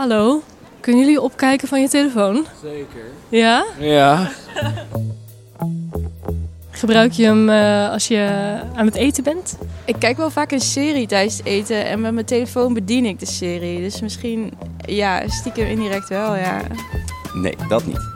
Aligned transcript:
Hallo, 0.00 0.42
kunnen 0.80 1.00
jullie 1.00 1.20
opkijken 1.20 1.68
van 1.68 1.80
je 1.80 1.88
telefoon? 1.88 2.46
Zeker. 2.62 3.04
Ja? 3.28 3.64
Ja. 3.78 4.30
Gebruik 6.70 7.12
je 7.12 7.24
hem 7.24 7.48
eh, 7.48 7.90
als 7.90 8.08
je 8.08 8.28
aan 8.74 8.86
het 8.86 8.94
eten 8.94 9.24
bent? 9.24 9.58
Ik 9.84 9.94
kijk 9.98 10.16
wel 10.16 10.30
vaak 10.30 10.52
een 10.52 10.60
serie 10.60 11.06
tijdens 11.06 11.36
het 11.36 11.46
eten 11.46 11.84
en 11.86 12.00
met 12.00 12.12
mijn 12.12 12.26
telefoon 12.26 12.74
bedien 12.74 13.04
ik 13.04 13.18
de 13.18 13.26
serie. 13.26 13.80
Dus 13.80 14.00
misschien, 14.00 14.52
ja, 14.86 15.28
stiekem 15.28 15.66
indirect 15.66 16.08
wel, 16.08 16.36
ja. 16.36 16.60
Nee, 17.34 17.54
dat 17.68 17.86
niet. 17.86 18.08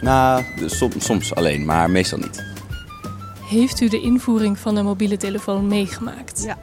Nou, 0.00 0.42
dus 0.56 0.78
som- 0.78 1.00
soms 1.00 1.34
alleen, 1.34 1.64
maar 1.64 1.90
meestal 1.90 2.18
niet. 2.18 2.44
Heeft 3.48 3.80
u 3.80 3.88
de 3.88 4.00
invoering 4.00 4.58
van 4.58 4.76
een 4.76 4.84
mobiele 4.84 5.16
telefoon 5.16 5.66
meegemaakt? 5.66 6.42
Ja. 6.46 6.58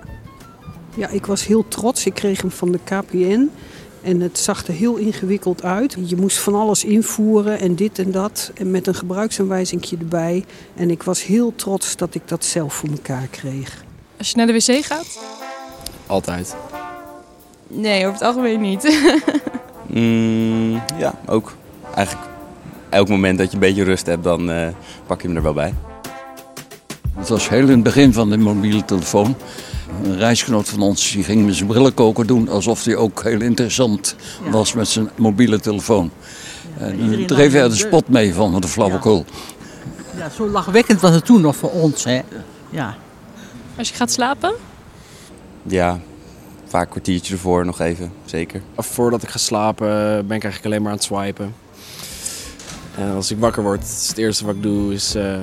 Ja, 0.95 1.07
ik 1.07 1.25
was 1.25 1.45
heel 1.45 1.67
trots. 1.67 2.05
Ik 2.05 2.13
kreeg 2.13 2.41
hem 2.41 2.51
van 2.51 2.71
de 2.71 2.79
KPN. 2.83 3.49
En 4.01 4.19
het 4.19 4.37
zag 4.37 4.67
er 4.67 4.73
heel 4.73 4.95
ingewikkeld 4.95 5.63
uit. 5.63 5.97
Je 6.05 6.15
moest 6.15 6.37
van 6.37 6.55
alles 6.55 6.83
invoeren 6.83 7.59
en 7.59 7.75
dit 7.75 7.99
en 7.99 8.11
dat. 8.11 8.51
En 8.55 8.71
met 8.71 8.87
een 8.87 8.95
gebruiksaanwijzing 8.95 9.85
erbij. 9.99 10.45
En 10.75 10.89
ik 10.89 11.03
was 11.03 11.23
heel 11.23 11.53
trots 11.55 11.95
dat 11.95 12.15
ik 12.15 12.21
dat 12.25 12.45
zelf 12.45 12.73
voor 12.73 12.89
elkaar 12.89 13.27
kreeg. 13.27 13.83
Als 14.17 14.29
je 14.29 14.37
naar 14.37 14.47
de 14.47 14.53
wc 14.53 14.85
gaat? 14.85 15.19
Altijd. 16.07 16.55
Nee, 17.67 18.01
over 18.01 18.13
het 18.13 18.21
algemeen 18.21 18.61
niet. 18.61 18.83
Mm, 19.93 20.81
ja, 20.97 21.19
ook. 21.25 21.53
Eigenlijk 21.95 22.27
elk 22.89 23.07
moment 23.07 23.37
dat 23.37 23.47
je 23.47 23.53
een 23.53 23.59
beetje 23.59 23.83
rust 23.83 24.05
hebt, 24.05 24.23
dan 24.23 24.51
eh, 24.51 24.67
pak 25.05 25.21
je 25.21 25.27
hem 25.27 25.37
er 25.37 25.43
wel 25.43 25.53
bij. 25.53 25.73
Het 27.15 27.29
was 27.29 27.49
heel 27.49 27.63
in 27.63 27.69
het 27.69 27.83
begin 27.83 28.13
van 28.13 28.29
de 28.29 28.37
mobiele 28.37 28.85
telefoon. 28.85 29.35
Een 30.03 30.17
reisgenoot 30.17 30.69
van 30.69 30.81
ons 30.81 31.11
die 31.11 31.23
ging 31.23 31.45
met 31.45 31.55
zijn 31.55 31.67
brillenkoker 31.67 32.27
doen 32.27 32.49
alsof 32.49 32.83
hij 32.83 32.95
ook 32.95 33.23
heel 33.23 33.41
interessant 33.41 34.15
was 34.49 34.73
met 34.73 34.87
zijn 34.87 35.09
mobiele 35.15 35.59
telefoon. 35.59 36.11
En 36.77 37.09
daar 37.09 37.25
dreef 37.25 37.51
hij 37.51 37.69
de 37.69 37.75
spot 37.75 38.07
mee 38.07 38.33
van 38.33 38.61
de 38.61 38.67
flauwekul. 38.67 39.25
Ja, 40.17 40.29
zo 40.29 40.49
lachwekkend 40.49 41.01
was 41.01 41.13
het 41.13 41.25
toen 41.25 41.41
nog 41.41 41.55
voor 41.55 41.71
ons. 41.71 42.03
Hè. 42.03 42.21
Ja. 42.69 42.95
Als 43.77 43.89
je 43.89 43.95
gaat 43.95 44.11
slapen? 44.11 44.53
Ja, 45.63 45.99
vaak 46.67 46.83
een 46.83 46.89
kwartiertje 46.89 47.33
ervoor 47.33 47.65
nog 47.65 47.79
even, 47.79 48.11
zeker. 48.25 48.61
Voordat 48.77 49.23
ik 49.23 49.29
ga 49.29 49.37
slapen 49.37 49.87
eh, 49.87 50.23
ben 50.23 50.37
ik 50.37 50.43
eigenlijk 50.43 50.65
alleen 50.65 50.81
maar 50.81 50.91
aan 50.91 50.97
het 50.97 51.05
swipen. 51.05 51.55
En 52.97 53.11
als 53.11 53.31
ik 53.31 53.39
wakker 53.39 53.63
word, 53.63 53.83
is 53.83 54.07
het 54.07 54.17
eerste 54.17 54.45
wat 54.45 54.55
ik 54.55 54.63
doe 54.63 54.93
is 54.93 55.15
eh, 55.15 55.37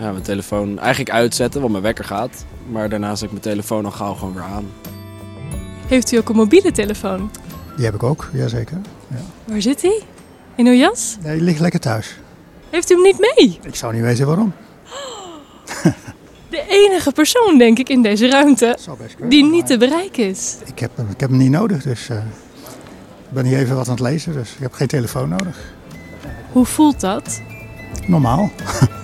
ja, 0.00 0.10
mijn 0.10 0.22
telefoon 0.22 0.78
eigenlijk 0.78 1.10
uitzetten, 1.10 1.60
want 1.60 1.72
mijn 1.72 1.84
wekker 1.84 2.04
gaat. 2.04 2.44
Maar 2.70 2.88
daarna 2.88 3.14
zet 3.14 3.22
ik 3.24 3.30
mijn 3.30 3.42
telefoon 3.42 3.84
al 3.84 3.90
gauw 3.90 4.14
gewoon 4.14 4.34
weer 4.34 4.42
aan. 4.42 4.66
Heeft 5.86 6.12
u 6.12 6.16
ook 6.16 6.28
een 6.28 6.36
mobiele 6.36 6.72
telefoon? 6.72 7.30
Die 7.76 7.84
heb 7.84 7.94
ik 7.94 8.02
ook, 8.02 8.30
jazeker. 8.32 8.80
Waar 9.44 9.62
zit 9.62 9.82
hij? 9.82 10.02
In 10.54 10.66
uw 10.66 10.72
jas? 10.72 11.16
Nee, 11.22 11.34
die 11.34 11.42
ligt 11.44 11.60
lekker 11.60 11.80
thuis. 11.80 12.16
Heeft 12.70 12.90
u 12.90 12.94
hem 12.94 13.02
niet 13.02 13.18
mee? 13.36 13.58
Ik 13.62 13.74
zou 13.74 13.92
niet 13.94 14.02
weten 14.02 14.26
waarom. 14.26 14.52
De 16.50 16.64
enige 16.68 17.12
persoon, 17.12 17.58
denk 17.58 17.78
ik, 17.78 17.88
in 17.88 18.02
deze 18.02 18.28
ruimte 18.28 18.76
kunnen, 19.14 19.28
die 19.28 19.42
maar 19.42 19.50
niet 19.52 19.66
te 19.66 19.76
bereiken 19.78 20.24
is. 20.28 20.56
Ik 20.66 20.78
heb, 20.78 20.90
hem- 20.96 21.08
ik 21.10 21.20
heb 21.20 21.28
hem 21.30 21.38
niet 21.38 21.50
nodig, 21.50 21.82
dus 21.82 22.08
eh, 22.08 22.16
ik 22.16 23.30
ben 23.30 23.44
hier 23.44 23.58
even 23.58 23.76
wat 23.76 23.86
aan 23.88 23.92
het 23.94 24.02
lezen, 24.02 24.32
dus 24.32 24.50
ik 24.52 24.60
heb 24.60 24.72
geen 24.72 24.86
telefoon 24.86 25.28
nodig. 25.28 25.72
Hoe 26.52 26.64
voelt 26.64 27.00
dat? 27.00 27.40
Normaal. 28.06 28.50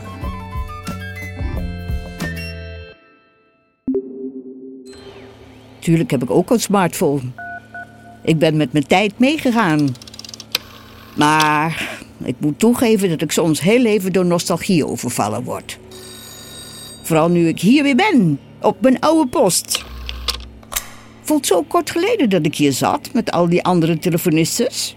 Tuurlijk 5.87 6.11
heb 6.11 6.23
ik 6.23 6.31
ook 6.31 6.51
een 6.51 6.61
smartphone. 6.61 7.23
Ik 8.23 8.39
ben 8.39 8.56
met 8.56 8.73
mijn 8.73 8.87
tijd 8.87 9.19
meegegaan. 9.19 9.95
Maar 11.17 11.98
ik 12.25 12.34
moet 12.39 12.59
toegeven 12.59 13.09
dat 13.09 13.23
ik 13.23 13.33
soms 13.33 13.61
heel 13.61 13.84
even 13.84 14.12
door 14.12 14.27
nostalgie 14.27 14.87
overvallen 14.87 15.43
word. 15.43 15.78
Vooral 17.03 17.28
nu 17.28 17.49
ik 17.49 17.61
hier 17.61 17.83
weer 17.83 17.97
ben, 17.97 18.38
op 18.61 18.81
mijn 18.81 19.00
oude 19.00 19.28
post. 19.31 19.84
Voelt 21.22 21.47
zo 21.47 21.62
kort 21.62 21.91
geleden 21.91 22.31
dat 22.31 22.47
ik 22.47 22.55
hier 22.55 22.72
zat 22.72 23.11
met 23.12 23.31
al 23.31 23.49
die 23.49 23.65
andere 23.65 23.99
telefonistes. 23.99 24.97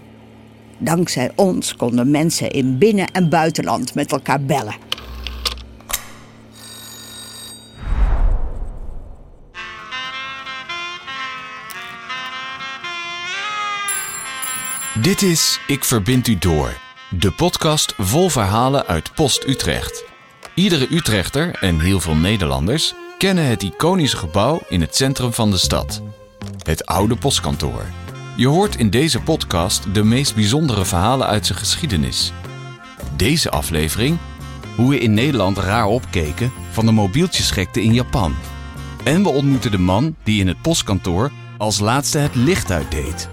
Dankzij 0.78 1.30
ons 1.34 1.76
konden 1.76 2.10
mensen 2.10 2.50
in 2.50 2.78
binnen- 2.78 3.12
en 3.12 3.28
buitenland 3.28 3.94
met 3.94 4.12
elkaar 4.12 4.42
bellen. 4.42 4.89
Dit 15.02 15.22
is 15.22 15.60
Ik 15.66 15.84
Verbind 15.84 16.28
U 16.28 16.38
Door, 16.38 16.78
de 17.10 17.30
podcast 17.30 17.94
vol 17.98 18.28
verhalen 18.28 18.86
uit 18.86 19.14
Post 19.14 19.46
Utrecht. 19.46 20.04
Iedere 20.54 20.94
Utrechter 20.94 21.54
en 21.54 21.80
heel 21.80 22.00
veel 22.00 22.14
Nederlanders 22.14 22.94
kennen 23.18 23.46
het 23.46 23.62
iconische 23.62 24.16
gebouw 24.16 24.60
in 24.68 24.80
het 24.80 24.96
centrum 24.96 25.32
van 25.32 25.50
de 25.50 25.56
stad. 25.56 26.02
Het 26.62 26.86
oude 26.86 27.16
postkantoor. 27.16 27.84
Je 28.36 28.46
hoort 28.48 28.76
in 28.76 28.90
deze 28.90 29.20
podcast 29.20 29.94
de 29.94 30.04
meest 30.04 30.34
bijzondere 30.34 30.84
verhalen 30.84 31.26
uit 31.26 31.46
zijn 31.46 31.58
geschiedenis. 31.58 32.32
Deze 33.16 33.50
aflevering 33.50 34.18
hoe 34.76 34.90
we 34.90 34.98
in 34.98 35.14
Nederland 35.14 35.58
raar 35.58 35.86
opkeken 35.86 36.52
van 36.70 36.86
de 36.86 36.92
mobieltjesgekte 36.92 37.82
in 37.82 37.94
Japan. 37.94 38.34
En 39.04 39.22
we 39.22 39.28
ontmoeten 39.28 39.70
de 39.70 39.78
man 39.78 40.16
die 40.22 40.40
in 40.40 40.48
het 40.48 40.62
postkantoor 40.62 41.30
als 41.58 41.78
laatste 41.78 42.18
het 42.18 42.34
licht 42.34 42.70
uitdeed. 42.70 43.28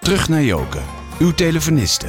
Terug 0.00 0.28
naar 0.28 0.42
Joke, 0.42 0.78
uw 1.18 1.32
telefoniste. 1.32 2.06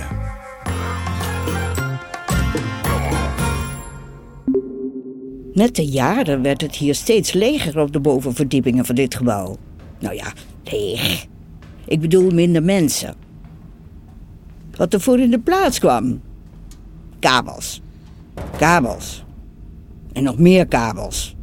Met 5.53 5.75
de 5.75 5.85
jaren 5.85 6.41
werd 6.41 6.61
het 6.61 6.75
hier 6.75 6.95
steeds 6.95 7.33
leger 7.33 7.79
op 7.79 7.91
de 7.91 7.99
bovenverdiepingen 7.99 8.85
van 8.85 8.95
dit 8.95 9.15
gebouw. 9.15 9.57
Nou 9.99 10.15
ja, 10.15 10.33
leeg. 10.63 11.25
Ik 11.85 12.01
bedoel 12.01 12.31
minder 12.31 12.63
mensen. 12.63 13.15
Wat 14.75 14.93
er 14.93 15.01
voor 15.01 15.19
in 15.19 15.29
de 15.29 15.39
plaats 15.39 15.79
kwam. 15.79 16.21
Kabels. 17.19 17.81
Kabels. 18.57 19.23
En 20.13 20.23
nog 20.23 20.37
meer 20.37 20.67
kabels. 20.67 21.35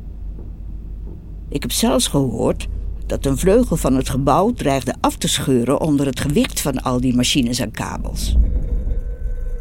Ik 1.49 1.62
heb 1.62 1.72
zelfs 1.72 2.06
gehoord 2.06 2.69
dat 3.07 3.27
een 3.27 3.39
vleugel 3.39 3.77
van 3.77 3.97
het 3.97 4.09
gebouw 4.09 4.53
dreigde 4.53 4.95
af 5.01 5.17
te 5.17 5.29
scheuren 5.29 5.81
onder 5.81 6.07
het 6.07 6.21
gewicht 6.21 6.61
van 6.61 6.83
al 6.83 7.01
die 7.01 7.15
machines 7.15 7.59
en 7.59 7.71
kabels. 7.71 8.37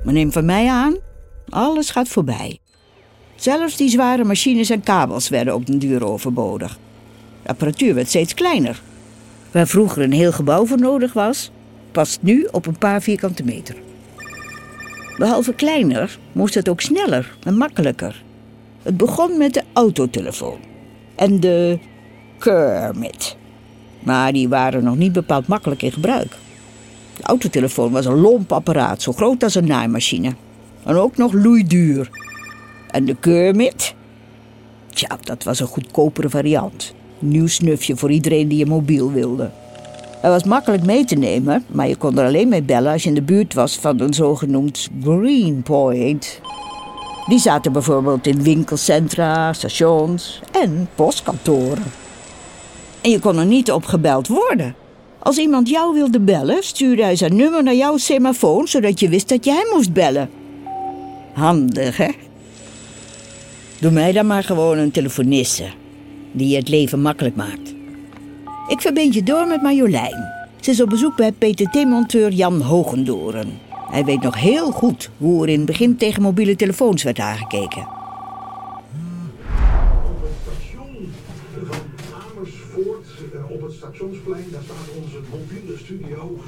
Maar 0.04 0.14
neem 0.14 0.32
van 0.32 0.46
mij 0.46 0.70
aan, 0.70 0.96
alles 1.50 1.90
gaat 1.90 2.08
voorbij. 2.08 2.60
Zelfs 3.36 3.78
die 3.78 3.90
zware 3.90 4.24
machines 4.24 4.70
en 4.70 4.84
kabels 4.84 5.30
werden 5.30 5.56
op 5.56 5.66
den 5.66 5.80
duur 5.80 6.06
overbodig. 6.06 6.78
De 7.44 7.50
apparatuur 7.50 7.94
werd 7.94 8.08
steeds 8.08 8.34
kleiner. 8.34 8.82
Waar 9.52 9.68
vroeger 9.68 10.04
een 10.04 10.12
heel 10.12 10.32
gebouw 10.32 10.66
voor 10.66 10.80
nodig 10.80 11.14
was, 11.14 11.52
past 11.92 12.22
nu 12.22 12.48
op 12.52 12.66
een 12.66 12.78
paar 12.78 13.02
vierkante 13.02 13.44
meter. 13.44 13.76
Behalve 15.18 15.54
kleiner 15.54 16.20
moest 16.32 16.54
het 16.54 16.70
ook 16.70 16.82
sneller 16.82 17.38
en 17.44 17.58
makkelijker. 17.58 18.24
Het 18.82 18.98
begon 18.98 19.38
met 19.38 19.54
de 19.54 19.64
autotelefoon 19.74 20.60
en 21.16 21.40
de 21.40 21.80
Kermit. 22.42 23.36
Maar 24.00 24.34
die 24.34 24.50
waren 24.50 24.84
nog 24.84 24.96
niet 24.96 25.12
bepaald 25.12 25.48
makkelijk 25.48 25.82
in 25.82 25.92
gebruik. 25.92 26.36
De 27.18 27.24
autotelefoon 27.24 27.92
was 27.92 28.06
een 28.06 28.20
lomp 28.20 28.52
apparaat, 28.52 29.02
zo 29.02 29.12
groot 29.12 29.44
als 29.44 29.56
een 29.56 29.68
naaimachine. 29.68 30.34
En 30.84 30.96
ook 30.96 31.18
nog 31.18 31.34
loeiduur. 31.34 32.10
En 32.92 33.06
de 33.06 33.16
Kermit? 33.16 33.94
Tja, 34.90 35.18
dat 35.22 35.44
was 35.44 35.60
een 35.60 35.68
goedkopere 35.68 36.30
variant. 36.30 36.94
Nieuw 37.20 37.48
snufje 37.48 37.96
voor 37.96 38.12
iedereen 38.12 38.48
die 38.48 38.64
een 38.64 38.70
mobiel 38.70 39.12
wilde. 39.12 39.50
Hij 40.22 40.30
was 40.30 40.44
makkelijk 40.44 40.86
mee 40.86 41.06
te 41.06 41.16
nemen, 41.16 41.66
maar 41.68 41.88
je 41.88 41.96
kon 41.96 42.20
er 42.20 42.26
alleen 42.26 42.50
mee 42.50 42.64
bellen 42.64 42.92
als 42.92 43.04
je 43.04 43.10
in 43.10 43.16
de 43.16 43.22
buurt 43.22 43.54
was 43.54 43.76
van 43.76 44.00
een 44.00 44.14
zogenoemd 44.14 44.90
Green 45.04 45.62
Point. 45.62 46.42
Die 47.28 47.40
zaten 47.40 47.72
bijvoorbeeld 47.72 48.28
in 48.28 48.44
winkelcentra, 48.44 49.54
stations 49.54 50.42
en 50.52 50.90
postkantoren. 50.96 52.01
En 53.02 53.10
je 53.10 53.20
kon 53.20 53.38
er 53.38 53.46
niet 53.46 53.72
op 53.72 53.86
gebeld 53.86 54.28
worden. 54.28 54.76
Als 55.20 55.38
iemand 55.38 55.70
jou 55.70 55.94
wilde 55.94 56.20
bellen, 56.20 56.64
stuurde 56.64 57.04
hij 57.04 57.16
zijn 57.16 57.36
nummer 57.36 57.64
naar 57.64 57.76
jouw 57.76 57.98
semafoon, 57.98 58.68
zodat 58.68 59.00
je 59.00 59.10
wist 59.10 59.30
dat 59.30 59.46
je 59.46 59.52
hem 59.52 59.76
moest 59.76 59.94
bellen. 59.94 60.30
Handig, 61.34 61.98
hè? 61.98 62.10
Doe 63.80 63.92
mij 63.92 64.12
dan 64.12 64.28
maar 64.28 64.44
gewoon 64.44 64.78
een 64.78 64.92
telefoniste, 64.92 65.66
die 66.32 66.50
je 66.50 66.56
het 66.56 66.70
leven 66.70 67.02
makkelijk 67.02 67.36
maakt. 67.36 67.74
Ik 68.68 68.82
verbind 68.82 69.14
je 69.14 69.24
door 69.24 69.48
met 69.48 69.62
Marjolein. 69.62 70.30
Ze 70.60 70.72
is 70.72 70.82
op 70.82 70.90
bezoek 70.90 71.16
bij 71.16 71.32
PTT-monteur 71.32 72.32
Jan 72.32 72.62
Hogendoren. 72.62 73.60
Hij 73.92 74.06
weet 74.06 74.22
nog 74.22 74.40
heel 74.40 74.72
goed 74.72 75.10
hoe 75.18 75.44
er 75.44 75.50
in 75.50 75.58
het 75.58 75.66
begin 75.66 75.98
tegen 75.98 76.22
mobiele 76.22 76.56
telefoons 76.56 77.04
werd 77.04 77.20
aangekeken. 77.20 77.88
Amersfoort, 82.46 83.06
eh, 83.34 83.52
op 83.52 83.62
het 83.62 83.72
station 83.74 83.94
Stationsplein, 84.14 84.46
daar 84.52 84.62
staat 84.64 85.04
onze 85.04 85.18
mobiele 85.32 85.78
studio. 85.78 86.40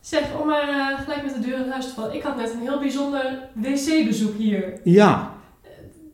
Zeg, 0.00 0.22
om 0.40 0.46
maar 0.46 0.68
eh, 0.68 1.00
gelijk 1.04 1.22
met 1.24 1.34
de 1.34 1.48
deur 1.48 1.58
in 1.64 1.70
huis 1.70 1.86
te 1.88 1.94
vallen. 1.94 2.14
Ik 2.14 2.22
had 2.22 2.36
net 2.36 2.52
een 2.52 2.60
heel 2.68 2.78
bijzonder 2.78 3.38
wc-bezoek 3.52 4.36
hier. 4.38 4.72
Ja, 4.84 5.30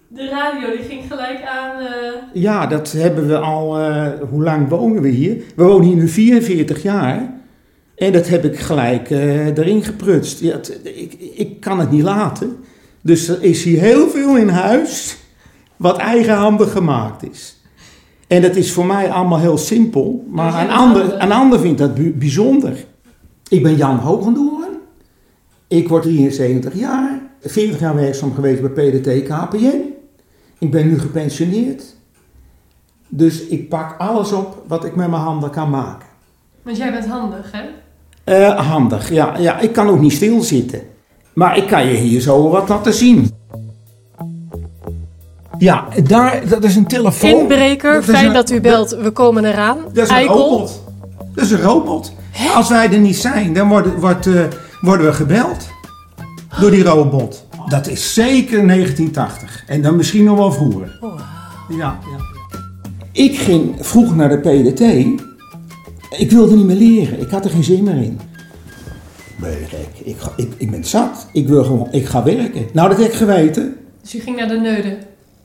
De 0.09 0.29
radio 0.29 0.77
die 0.77 0.85
ging 0.85 1.03
gelijk 1.09 1.43
aan. 1.45 1.81
eh, 1.81 2.43
ja, 2.43 2.67
dat 2.67 2.93
hebben 2.93 3.27
we 3.29 3.39
al. 3.39 3.79
eh, 3.79 4.07
hoe 4.31 4.43
lang 4.43 4.69
wonen 4.69 5.03
we 5.03 5.09
hier? 5.09 5.43
We 5.57 5.65
wonen 5.65 5.87
hier 5.87 5.97
nu 5.97 6.09
44 6.09 6.83
jaar. 6.83 7.41
En 8.03 8.13
dat 8.13 8.29
heb 8.29 8.45
ik 8.45 8.59
gelijk 8.59 9.11
eh, 9.11 9.47
erin 9.47 9.83
geprutst. 9.85 10.41
Ja, 10.41 10.53
het- 10.53 10.81
ik, 10.85 11.13
ik 11.35 11.61
kan 11.61 11.79
het 11.79 11.91
niet 11.91 12.03
laten. 12.03 12.57
Dus 13.01 13.29
er 13.29 13.43
is 13.43 13.65
hier 13.65 13.81
heel 13.81 14.09
veel 14.09 14.37
in 14.37 14.49
huis 14.49 15.17
wat 15.77 15.97
eigenhandig 15.99 16.73
gemaakt 16.73 17.31
is. 17.31 17.57
En 18.27 18.43
dat 18.43 18.57
is 18.57 18.73
voor 18.73 18.87
mij 18.87 19.11
allemaal 19.11 19.39
heel 19.39 19.59
simpel. 19.59 20.25
Maar 20.29 20.53
jij 20.53 20.63
een 20.65 20.71
ander, 20.71 21.23
een 21.23 21.33
ander 21.33 21.61
vindt 21.61 21.79
dat 21.79 22.19
bijzonder. 22.19 22.85
Ik 23.49 23.63
ben 23.63 23.77
Jan 23.77 23.97
Hogendoorn. 23.97 24.69
Ik 25.69 25.89
word 25.89 26.03
73 26.03 26.75
jaar. 26.75 27.21
40 27.41 27.81
jaar 27.81 27.95
werkzaam 27.95 28.35
geweest 28.35 28.61
bij 28.75 28.91
PDT 28.91 29.23
KPN. 29.23 29.81
Ik 30.59 30.71
ben 30.71 30.89
nu 30.89 30.99
gepensioneerd. 30.99 31.85
Dus 33.09 33.47
ik 33.47 33.69
pak 33.69 33.99
alles 33.99 34.33
op 34.33 34.63
wat 34.67 34.85
ik 34.85 34.95
met 34.97 35.09
mijn 35.11 35.23
handen 35.23 35.51
kan 35.51 35.71
maken. 35.71 36.09
want 36.63 36.77
jij 36.77 36.93
bent 36.93 37.07
handig, 37.07 37.53
hè? 37.53 37.63
Eh, 38.25 38.69
handig, 38.71 39.11
ja, 39.11 39.35
ja. 39.39 39.59
Ik 39.61 39.73
kan 39.73 39.89
ook 39.89 40.01
niet 40.01 40.13
stilzitten. 40.13 40.81
Maar 41.33 41.57
ik 41.57 41.67
kan 41.67 41.87
je 41.87 41.95
hier 41.95 42.21
zo 42.21 42.49
wat 42.49 42.69
laten 42.69 42.95
zien. 42.95 43.31
Ja, 45.59 45.85
daar, 46.05 46.49
dat 46.49 46.65
is 46.65 46.77
een 46.77 46.87
telefoon. 46.87 47.31
Inbreker, 47.31 47.93
Dat 47.95 48.05
fijn 48.05 48.27
een- 48.27 48.33
dat 48.33 48.51
u 48.51 48.61
belt. 48.61 48.91
We 48.91 49.11
komen 49.11 49.45
eraan. 49.45 49.79
Dat 49.93 50.05
is 50.05 50.09
een 50.11 50.15
Eikel. 50.17 50.37
robot. 50.51 50.83
Dat 51.35 51.45
is 51.45 51.51
een 51.51 51.61
robot. 51.61 52.13
Als 52.55 52.69
wij 52.69 52.91
er 52.93 52.99
niet 52.99 53.17
zijn, 53.17 53.53
dan 53.53 53.69
worden, 53.69 54.01
wordt, 54.01 54.27
eh, 54.27 54.41
worden 54.81 55.07
we 55.07 55.13
gebeld 55.13 55.69
door 56.61 56.71
die 56.71 56.83
robot. 56.85 57.47
Dat 57.69 57.87
is 57.89 58.15
zeker 58.15 58.65
1980. 58.65 59.65
En 59.67 59.83
dan 59.83 59.97
misschien 59.97 60.25
nog 60.25 60.37
wel 60.39 60.53
vroeger. 60.53 60.99
Ja, 61.69 61.77
ja. 61.79 61.99
Ik 63.13 63.39
ging 63.39 63.75
vroeg 63.81 64.15
naar 64.17 64.29
de 64.29 64.39
PDT. 64.39 64.81
Ik 66.17 66.31
wilde 66.31 66.57
niet 66.57 66.67
meer 66.67 66.77
leren. 66.77 67.21
Ik 67.21 67.31
had 67.31 67.45
er 67.45 67.51
geen 67.51 67.65
zin 67.65 67.85
meer 67.85 67.97
in. 68.03 68.21
Ben 69.41 69.51
je 69.51 69.65
gek? 69.69 69.89
Ik, 70.07 70.17
ga- 70.19 70.33
ik, 70.37 70.49
ik 70.57 70.71
ben 70.71 70.85
zat. 70.85 71.27
Ik 71.33 71.49
wil 71.49 71.65
gewoon, 71.65 71.89
ik 71.91 72.07
ga 72.07 72.23
werken. 72.23 72.67
Nou, 72.73 72.89
dat 72.89 72.99
heb 72.99 73.07
ik 73.07 73.13
geweten. 73.13 73.77
Dus 74.03 74.15
u 74.15 74.21
ging 74.21 74.37
naar 74.37 74.49
de 74.49 74.55
Neude. 74.59 74.97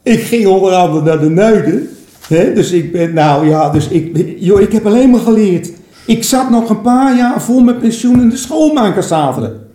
Ik 0.03 0.19
ging 0.19 0.47
onder 0.47 0.71
andere 0.73 1.05
naar 1.05 1.19
de 1.19 1.29
Neuden. 1.29 1.89
Hè? 2.27 2.53
Dus 2.53 2.71
ik 2.71 2.91
ben, 2.91 3.13
nou 3.13 3.47
ja, 3.47 3.69
dus 3.69 3.87
ik, 3.87 4.35
joh, 4.39 4.61
ik 4.61 4.71
heb 4.71 4.85
alleen 4.85 5.09
maar 5.09 5.19
geleerd. 5.19 5.71
Ik 6.07 6.23
zat 6.23 6.49
nog 6.49 6.69
een 6.69 6.81
paar 6.81 7.15
jaar 7.17 7.41
voor 7.41 7.63
mijn 7.63 7.77
pensioen 7.77 8.21
in 8.21 8.29
de 8.29 8.37
schoonmakerszaten. 8.37 9.67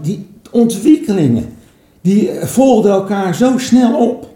Die 0.00 0.26
ontwikkelingen, 0.50 1.46
die 2.00 2.30
eh, 2.30 2.46
volgden 2.46 2.92
elkaar 2.92 3.34
zo 3.34 3.58
snel 3.58 4.08
op. 4.08 4.28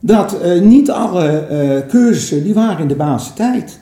Dat 0.00 0.40
eh, 0.40 0.60
niet 0.60 0.90
alle 0.90 1.28
eh, 1.38 1.88
cursussen, 1.88 2.44
die 2.44 2.54
waren 2.54 2.78
in 2.82 2.88
de 2.88 2.94
basis 2.96 3.32
tijd. 3.34 3.80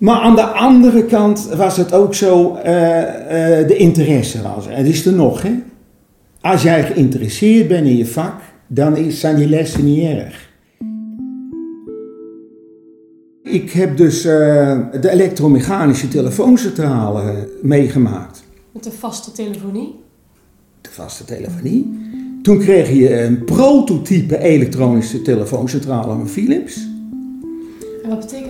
Maar 0.00 0.20
aan 0.20 0.34
de 0.34 0.46
andere 0.46 1.04
kant 1.04 1.48
was 1.56 1.76
het 1.76 1.92
ook 1.92 2.14
zo, 2.14 2.54
eh, 2.54 3.60
eh, 3.60 3.68
de 3.68 3.76
interesse 3.76 4.42
was 4.42 4.66
er. 4.66 4.76
Het 4.76 4.86
is 4.86 5.06
er 5.06 5.12
nog, 5.12 5.42
hè. 5.42 5.52
Als 6.40 6.62
jij 6.62 6.84
geïnteresseerd 6.84 7.68
bent 7.68 7.86
in 7.86 7.96
je 7.96 8.06
vak, 8.06 8.40
dan 8.66 8.96
is, 8.96 9.20
zijn 9.20 9.36
die 9.36 9.48
lessen 9.48 9.84
niet 9.84 10.04
erg. 10.04 10.50
Ik 13.42 13.70
heb 13.70 13.96
dus 13.96 14.24
eh, 14.24 14.80
de 15.00 15.10
elektromechanische 15.10 16.08
telefooncentrale 16.08 17.48
meegemaakt. 17.62 18.44
Met 18.72 18.84
de 18.84 18.92
vaste 18.92 19.32
telefonie. 19.32 19.94
De 20.80 20.90
vaste 20.90 21.24
telefonie. 21.24 21.98
Toen 22.42 22.58
kreeg 22.58 22.90
je 22.90 23.22
een 23.22 23.44
prototype 23.44 24.38
elektronische 24.38 25.22
telefooncentrale 25.22 26.06
van 26.06 26.28
Philips. 26.28 26.88
En 28.02 28.08
wat 28.08 28.20
betekent 28.20 28.49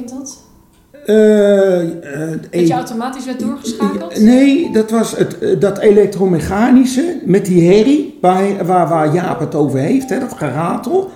dat? 1.11 2.05
Eh, 2.05 2.33
eh, 2.33 2.39
Dat 2.51 2.69
je 2.69 2.73
automatisch 2.73 3.25
werd 3.25 3.41
doorgeschakeld? 3.41 4.21
Nee, 4.21 4.73
dat 4.73 4.91
was 4.91 5.17
het, 5.17 5.39
eh, 5.39 5.61
dat 5.61 5.79
elektromechanische 5.79 7.21
met 7.25 7.47
die 7.47 7.71
herrie 7.73 8.19
waar, 8.21 8.67
waar, 8.67 8.89
waar 8.89 9.15
Jaap 9.15 9.41
het 9.41 9.55
over 9.55 9.79
heeft, 9.79 10.11
hè, 10.11 10.19
dat 10.19 10.33
geratel. 10.37 11.11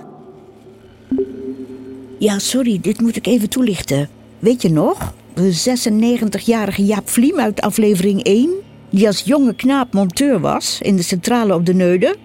Ja, 2.17 2.39
sorry, 2.39 2.79
dit 2.81 3.01
moet 3.01 3.15
ik 3.15 3.27
even 3.27 3.49
toelichten. 3.49 4.09
Weet 4.39 4.61
je 4.61 4.69
nog? 4.69 5.13
De 5.33 5.51
96-jarige 5.53 6.85
Jaap 6.85 7.09
Vliem 7.09 7.39
uit 7.39 7.61
aflevering 7.61 8.23
1... 8.23 8.49
die 8.89 9.07
als 9.07 9.21
jonge 9.25 9.55
knaap 9.55 9.93
monteur 9.93 10.39
was 10.39 10.79
in 10.81 10.95
de 10.95 11.01
centrale 11.01 11.53
op 11.53 11.65
de 11.65 11.73
Neude... 11.73 12.15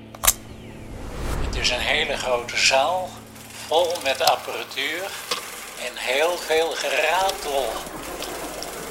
Het 1.50 1.60
is 1.60 1.70
een 1.70 1.76
hele 1.78 2.16
grote 2.16 2.56
zaal, 2.56 3.08
vol 3.66 3.86
met 4.04 4.20
apparatuur 4.20 5.29
en 5.86 5.92
heel 5.94 6.36
veel 6.36 6.70
geratel 6.70 7.64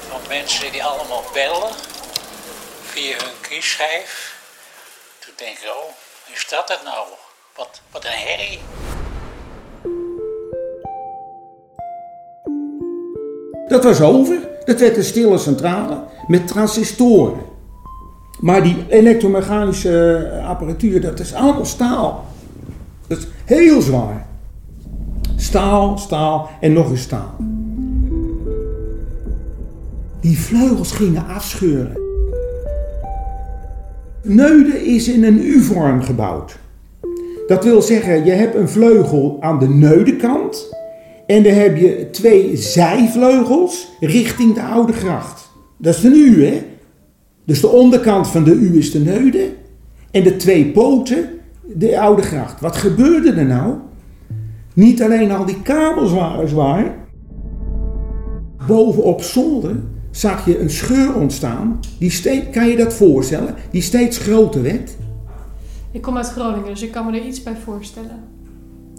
van 0.08 0.20
mensen 0.28 0.72
die 0.72 0.84
allemaal 0.84 1.24
bellen 1.32 1.72
via 2.82 3.16
hun 3.16 3.40
kiesschijf. 3.40 4.38
Toen 5.18 5.32
denk 5.36 5.56
ik, 5.58 5.64
oh, 5.64 5.90
is 6.34 6.46
dat 6.50 6.68
het 6.68 6.80
nou? 6.84 7.06
Wat, 7.56 7.80
wat 7.90 8.04
een 8.04 8.10
herrie. 8.10 8.60
Dat 13.68 13.84
was 13.84 14.00
over. 14.00 14.48
Dat 14.64 14.80
werd 14.80 14.96
een 14.96 15.04
stille 15.04 15.38
centrale 15.38 16.04
met 16.26 16.46
transistoren. 16.46 17.48
Maar 18.40 18.62
die 18.62 18.86
elektromechanische 18.88 20.42
apparatuur, 20.46 21.00
dat 21.00 21.20
is 21.20 21.34
allemaal 21.34 21.64
staal. 21.64 22.26
Dat 23.06 23.18
is 23.18 23.26
heel 23.44 23.80
zwaar. 23.80 24.29
Staal, 25.40 25.98
staal 25.98 26.50
en 26.60 26.72
nog 26.72 26.90
eens 26.90 27.02
staal. 27.02 27.36
Die 30.20 30.38
vleugels 30.38 30.92
gingen 30.92 31.26
afscheuren. 31.26 31.98
Neude 34.22 34.84
is 34.86 35.08
in 35.08 35.24
een 35.24 35.44
U-vorm 35.46 36.02
gebouwd. 36.02 36.58
Dat 37.46 37.64
wil 37.64 37.82
zeggen, 37.82 38.24
je 38.24 38.30
hebt 38.30 38.54
een 38.54 38.68
vleugel 38.68 39.36
aan 39.40 39.58
de 39.58 39.68
neudekant 39.68 40.76
en 41.26 41.42
dan 41.42 41.52
heb 41.52 41.76
je 41.76 42.08
twee 42.10 42.56
zijvleugels 42.56 43.88
richting 44.00 44.54
de 44.54 44.62
Oude 44.62 44.92
Gracht. 44.92 45.50
Dat 45.76 45.96
is 45.96 46.04
een 46.04 46.16
U, 46.16 46.46
hè? 46.46 46.62
Dus 47.44 47.60
de 47.60 47.68
onderkant 47.68 48.28
van 48.28 48.44
de 48.44 48.52
U 48.52 48.78
is 48.78 48.90
de 48.90 49.00
neude 49.00 49.52
en 50.10 50.22
de 50.22 50.36
twee 50.36 50.66
poten 50.66 51.28
de 51.74 52.00
Oude 52.00 52.22
Gracht. 52.22 52.60
Wat 52.60 52.76
gebeurde 52.76 53.32
er 53.32 53.46
nou? 53.46 53.74
Niet 54.80 55.02
alleen 55.02 55.30
al 55.30 55.44
die 55.44 55.62
kabels 55.62 56.12
waren 56.12 56.48
zwaar. 56.48 56.94
Bovenop 58.66 59.22
zolder 59.22 59.76
zag 60.10 60.46
je 60.46 60.60
een 60.60 60.70
scheur 60.70 61.14
ontstaan. 61.14 61.80
Die 61.98 62.10
steeds, 62.10 62.46
kan 62.50 62.68
je 62.68 62.76
dat 62.76 62.94
voorstellen? 62.94 63.54
Die 63.70 63.82
steeds 63.82 64.18
groter 64.18 64.62
werd. 64.62 64.96
Ik 65.92 66.02
kom 66.02 66.16
uit 66.16 66.28
Groningen, 66.28 66.68
dus 66.68 66.82
ik 66.82 66.90
kan 66.90 67.06
me 67.06 67.18
er 67.18 67.26
iets 67.26 67.42
bij 67.42 67.56
voorstellen. 67.64 68.24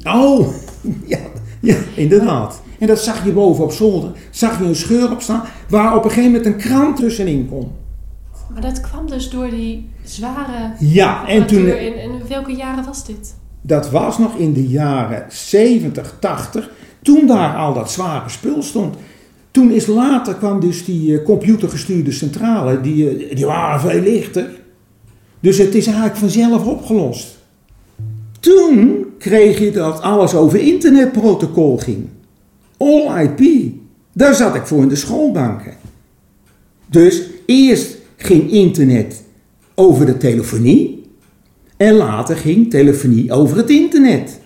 Oh, 0.04 0.48
ja, 1.14 1.20
ja, 1.62 1.76
inderdaad. 1.96 2.62
En 2.80 2.88
dat 2.88 3.00
zag 3.00 3.26
je 3.26 3.32
boven 3.32 3.64
op 3.64 3.72
zolder. 3.72 4.12
Zag 4.30 4.60
je 4.60 4.66
een 4.66 4.76
scheur 4.76 5.12
op 5.12 5.22
staan 5.22 5.44
waar 5.70 5.96
op 5.96 6.04
een 6.04 6.10
gegeven 6.10 6.32
moment 6.32 6.46
een 6.46 6.58
kraan 6.58 6.96
tussenin 6.96 7.50
kon. 7.50 7.72
Maar 8.54 8.62
dat 8.62 8.82
kwam 8.82 9.08
dus 9.08 9.30
door 9.30 9.50
die 9.50 9.90
zware 10.04 10.74
Ja, 10.80 11.28
en 11.28 11.48
toen-. 11.48 11.68
In, 11.68 11.98
in 11.98 12.12
welke 12.28 12.56
jaren 12.56 12.86
was 12.86 13.06
dit? 13.06 13.40
Dat 13.62 13.89
was 13.89 14.18
nog 14.18 14.36
in 14.36 14.53
de 14.53 14.68
jaren 14.68 15.25
70, 15.30 16.15
80, 16.20 16.70
toen 17.01 17.27
daar 17.27 17.56
al 17.56 17.74
dat 17.74 17.91
zware 17.91 18.30
spul 18.30 18.63
stond. 18.63 18.96
Toen 19.51 19.72
is 19.72 19.86
later 19.86 20.36
kwam 20.36 20.60
dus 20.60 20.86
die 20.86 21.18
eh, 21.18 21.25
computergestuurde 21.25 22.12
centrale, 22.12 22.82
die, 22.82 23.10
eh, 23.10 23.36
die 23.36 23.46
waren 23.46 23.80
veel 23.80 24.01
lichter. 24.01 24.50
Dus 25.39 25.58
het 25.58 25.75
is 25.75 25.86
eigenlijk 25.86 26.18
vanzelf 26.18 26.65
opgelost. 26.65 27.38
Toen 28.39 29.06
kreeg 29.18 29.60
je 29.60 29.72
dat 29.72 30.01
alles 30.01 30.34
over 30.34 30.60
internetprotocol 30.60 31.77
ging. 31.77 32.08
All 32.77 33.24
IP. 33.24 33.72
Daar 34.13 34.36
zat 34.36 34.56
ik 34.56 34.65
voor 34.65 34.82
in 34.82 34.88
de 34.88 34.96
schoolbanken. 34.96 35.74
Dus 36.86 37.22
eerst 37.46 37.98
ging 38.15 38.51
internet 38.51 39.24
over 39.75 40.06
de 40.06 40.18
telefonie. 40.18 41.00
En 41.82 41.94
later 41.94 42.38
ging 42.38 42.70
telefonie 42.70 43.32
over 43.32 43.58
het 43.58 43.70
internet. 43.70 44.40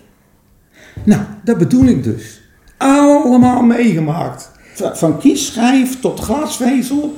Nou, 1.04 1.20
dat 1.44 1.58
bedoel 1.58 1.84
ik 1.84 2.04
dus. 2.04 2.40
Allemaal 2.76 3.62
meegemaakt. 3.62 4.50
Van- 4.74 5.18
kiesschijf 5.18 6.00
tot 6.00 6.20
glasvezel. 6.20 7.14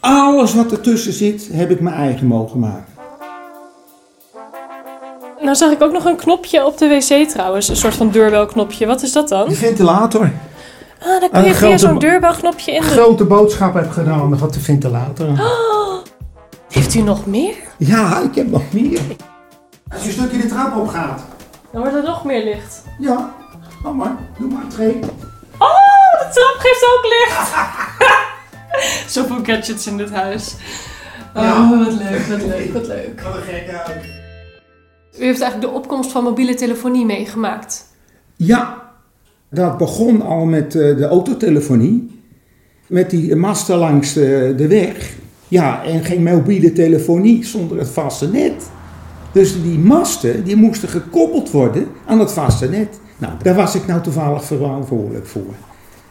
Alles 0.00 0.54
wat 0.54 0.72
ertussen 0.72 1.12
zit, 1.12 1.48
heb 1.52 1.70
ik 1.70 1.80
mijn 1.80 1.94
eigen 1.94 2.26
mogen 2.26 2.58
maken. 2.58 2.92
Nou 5.40 5.54
zag 5.54 5.70
ik 5.72 5.82
ook 5.82 5.92
nog 5.92 6.04
een 6.04 6.16
knopje 6.16 6.66
op 6.66 6.78
de 6.78 6.88
wc 6.88 7.28
trouwens. 7.28 7.68
Een 7.68 7.76
soort 7.76 7.94
van 7.94 8.10
deurbelknopje. 8.10 8.86
Wat 8.86 9.02
is 9.02 9.12
dat 9.12 9.28
dan? 9.28 9.48
Die 9.48 9.56
ventilator. 9.56 10.30
Ah, 11.00 11.20
dan 11.20 11.30
kun 11.30 11.40
Een 11.40 11.44
je 11.44 11.54
via 11.54 11.76
zo'n 11.76 11.98
deurbelknopje 11.98 12.72
in 12.72 12.80
de... 12.80 12.86
Grote 12.86 13.24
boodschap 13.24 13.74
heb 13.74 13.90
gedaan, 13.90 14.38
wat 14.38 14.54
de 14.54 14.60
ventilator. 14.60 15.28
Oh, 15.28 15.94
heeft 16.76 16.94
u 16.94 17.00
nog 17.00 17.26
meer? 17.26 17.54
Ja, 17.78 18.20
ik 18.20 18.34
heb 18.34 18.50
nog 18.50 18.72
meer. 18.72 19.00
Als 19.92 20.02
je 20.02 20.08
een 20.08 20.12
stukje 20.14 20.38
de 20.40 20.46
trap 20.48 20.76
op 20.76 20.88
gaat. 20.88 21.22
Dan 21.72 21.80
wordt 21.80 21.96
er 21.96 22.02
nog 22.02 22.24
meer 22.24 22.44
licht. 22.44 22.82
Ja, 22.98 23.34
kom 23.82 23.96
maar, 23.96 24.16
doe 24.38 24.50
maar 24.52 24.68
twee. 24.68 24.94
Oh, 25.58 26.12
de 26.18 26.28
trap 26.32 26.56
geeft 26.58 26.86
ook 26.96 27.04
licht! 27.04 27.48
Zoveel 29.14 29.44
gadgets 29.44 29.86
in 29.86 29.96
dit 29.96 30.10
huis. 30.10 30.54
Oh, 31.36 31.42
Ja. 31.42 31.78
wat 31.78 31.92
leuk, 31.92 32.20
wat 32.26 32.42
leuk, 32.42 32.72
wat 32.72 32.86
leuk. 32.86 33.20
Wat 33.20 33.34
een 33.36 33.42
gekke 33.42 33.82
uit. 33.82 34.04
U 35.18 35.24
heeft 35.24 35.40
eigenlijk 35.40 35.72
de 35.72 35.78
opkomst 35.78 36.10
van 36.10 36.24
mobiele 36.24 36.54
telefonie 36.54 37.04
meegemaakt. 37.04 37.86
Ja, 38.36 38.90
dat 39.50 39.78
begon 39.78 40.22
al 40.22 40.44
met 40.44 40.74
eh, 40.74 40.96
de 40.96 41.06
autotelefonie. 41.06 42.22
Met 42.86 43.10
die 43.10 43.36
masten 43.36 43.76
langs 43.76 44.12
de, 44.12 44.54
de 44.56 44.66
weg. 44.68 45.12
Ja, 45.48 45.84
en 45.84 46.04
geen 46.04 46.22
mobiele 46.22 46.72
telefonie 46.72 47.44
zonder 47.44 47.78
het 47.78 47.88
vaste 47.88 48.28
net. 48.28 48.70
Dus 49.32 49.62
die 49.62 49.78
masten 49.78 50.44
die 50.44 50.56
moesten 50.56 50.88
gekoppeld 50.88 51.50
worden 51.50 51.86
aan 52.06 52.18
het 52.18 52.32
vaste 52.32 52.68
net. 52.68 53.00
Nou, 53.18 53.32
daar 53.42 53.54
was 53.54 53.74
ik 53.74 53.86
nou 53.86 54.00
toevallig 54.00 54.44
verantwoordelijk 54.44 55.26
voor. 55.26 55.54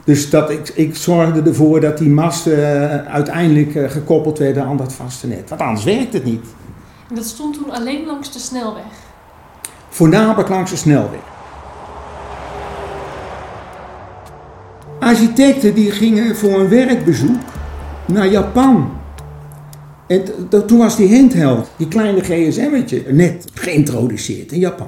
Dus 0.03 0.29
dat 0.29 0.49
ik, 0.49 0.69
ik 0.69 0.95
zorgde 0.95 1.41
ervoor 1.41 1.79
dat 1.79 1.97
die 1.97 2.09
masten 2.09 2.57
eh, 2.57 3.13
uiteindelijk 3.13 3.75
eh, 3.75 3.89
gekoppeld 3.89 4.37
werden 4.37 4.63
aan 4.63 4.77
dat 4.77 4.93
vaste 4.93 5.27
net. 5.27 5.49
Want 5.49 5.61
anders 5.61 5.83
werkt 5.83 6.13
het 6.13 6.23
niet. 6.23 6.45
En 7.09 7.15
dat 7.15 7.25
stond 7.25 7.53
toen 7.53 7.71
alleen 7.71 8.05
langs 8.05 8.33
de 8.33 8.39
snelweg. 8.39 8.83
Voornamelijk 9.89 10.49
langs 10.49 10.71
de 10.71 10.77
snelweg. 10.77 11.19
Architecten 14.99 15.73
die 15.73 15.91
gingen 15.91 16.35
voor 16.35 16.59
een 16.59 16.69
werkbezoek 16.69 17.39
naar 18.05 18.27
Japan. 18.27 18.98
En 20.09 20.23
toen 20.67 20.77
was 20.77 20.95
die 20.95 21.15
handheld, 21.15 21.69
die 21.77 21.87
kleine 21.87 22.21
gsm'tje, 22.21 23.03
net 23.07 23.45
geïntroduceerd 23.53 24.51
in 24.51 24.59
Japan. 24.59 24.87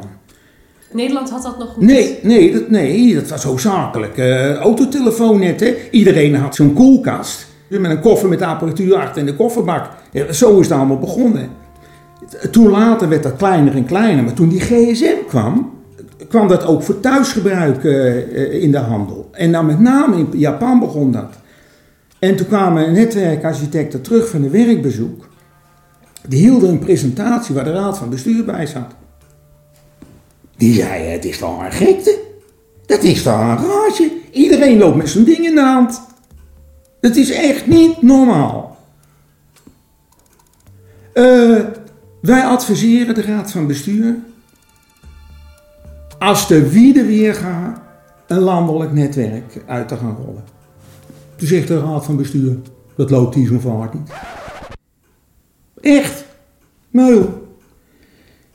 Nederland 0.91 1.29
had 1.29 1.43
dat 1.43 1.57
nog 1.57 1.77
niet. 1.77 1.89
Nee, 1.89 2.19
nee, 2.21 2.53
dat, 2.53 2.69
nee, 2.69 3.13
dat 3.13 3.29
was 3.29 3.41
zo 3.41 3.57
zakelijk. 3.57 4.17
Eh 4.17 4.55
autotelefoon 4.55 5.39
net, 5.39 5.59
hè. 5.59 5.75
Iedereen 5.91 6.35
had 6.35 6.55
zo'n 6.55 6.73
koelkast. 6.73 7.47
Met 7.67 7.91
een 7.91 7.99
koffer 7.99 8.29
met 8.29 8.41
apparatuur 8.41 8.95
achter 8.95 9.19
in 9.19 9.25
de 9.25 9.35
kofferbak. 9.35 9.89
Ja, 10.11 10.31
zo 10.33 10.59
is 10.59 10.67
het 10.67 10.77
allemaal 10.77 10.99
begonnen. 10.99 11.49
Toen 12.51 12.69
later 12.69 13.09
werd 13.09 13.23
dat 13.23 13.35
kleiner 13.35 13.75
en 13.75 13.85
kleiner. 13.85 14.23
Maar 14.23 14.33
toen 14.33 14.49
die 14.49 14.59
gsm 14.59 15.27
kwam, 15.27 15.71
kwam 16.29 16.47
dat 16.47 16.65
ook 16.65 16.83
voor 16.83 16.99
thuisgebruik 16.99 17.83
eh, 17.83 18.17
eh, 18.17 18.63
in 18.63 18.71
de 18.71 18.77
handel. 18.77 19.29
En 19.31 19.51
dan 19.51 19.65
met 19.65 19.79
name 19.79 20.17
in 20.17 20.27
Japan 20.31 20.79
begon 20.79 21.11
dat. 21.11 21.39
En 22.21 22.35
toen 22.35 22.47
kwamen 22.47 22.93
netwerkarchitecten 22.93 24.01
terug 24.01 24.29
van 24.29 24.43
een 24.43 24.51
werkbezoek. 24.51 25.29
Die 26.27 26.39
hielden 26.39 26.69
een 26.69 26.79
presentatie 26.79 27.55
waar 27.55 27.63
de 27.63 27.71
raad 27.71 27.97
van 27.97 28.09
bestuur 28.09 28.45
bij 28.45 28.65
zat. 28.65 28.95
Die 30.57 30.73
zei, 30.73 31.03
het 31.03 31.25
is 31.25 31.37
toch 31.37 31.63
een 31.63 31.71
gekte? 31.71 32.19
Dat 32.85 33.03
is 33.03 33.23
toch 33.23 33.39
een 33.39 33.57
raadje? 33.57 34.11
Iedereen 34.31 34.77
loopt 34.77 34.95
met 34.95 35.09
zijn 35.09 35.23
ding 35.23 35.37
in 35.37 35.55
de 35.55 35.61
hand. 35.61 36.01
Dat 36.99 37.15
is 37.15 37.31
echt 37.31 37.67
niet 37.67 38.01
normaal. 38.01 38.77
Eh, 41.13 41.59
wij 42.21 42.45
adviseren 42.45 43.15
de 43.15 43.21
raad 43.21 43.51
van 43.51 43.67
bestuur... 43.67 44.15
als 46.19 46.47
de 46.47 46.69
wiede 46.69 47.05
weer 47.05 47.35
gaat... 47.35 47.79
een 48.27 48.39
landelijk 48.39 48.91
netwerk 48.91 49.63
uit 49.67 49.87
te 49.87 49.97
gaan 49.97 50.17
rollen. 50.25 50.60
Toen 51.41 51.49
zegt 51.49 51.67
de 51.67 51.79
raad 51.79 52.05
van 52.05 52.17
bestuur... 52.17 52.55
dat 52.95 53.09
loopt 53.09 53.35
hier 53.35 53.47
zo'n 53.47 53.61
vaart 53.61 53.93
niet. 53.93 54.11
Echt. 55.81 56.25
Nou, 56.89 57.25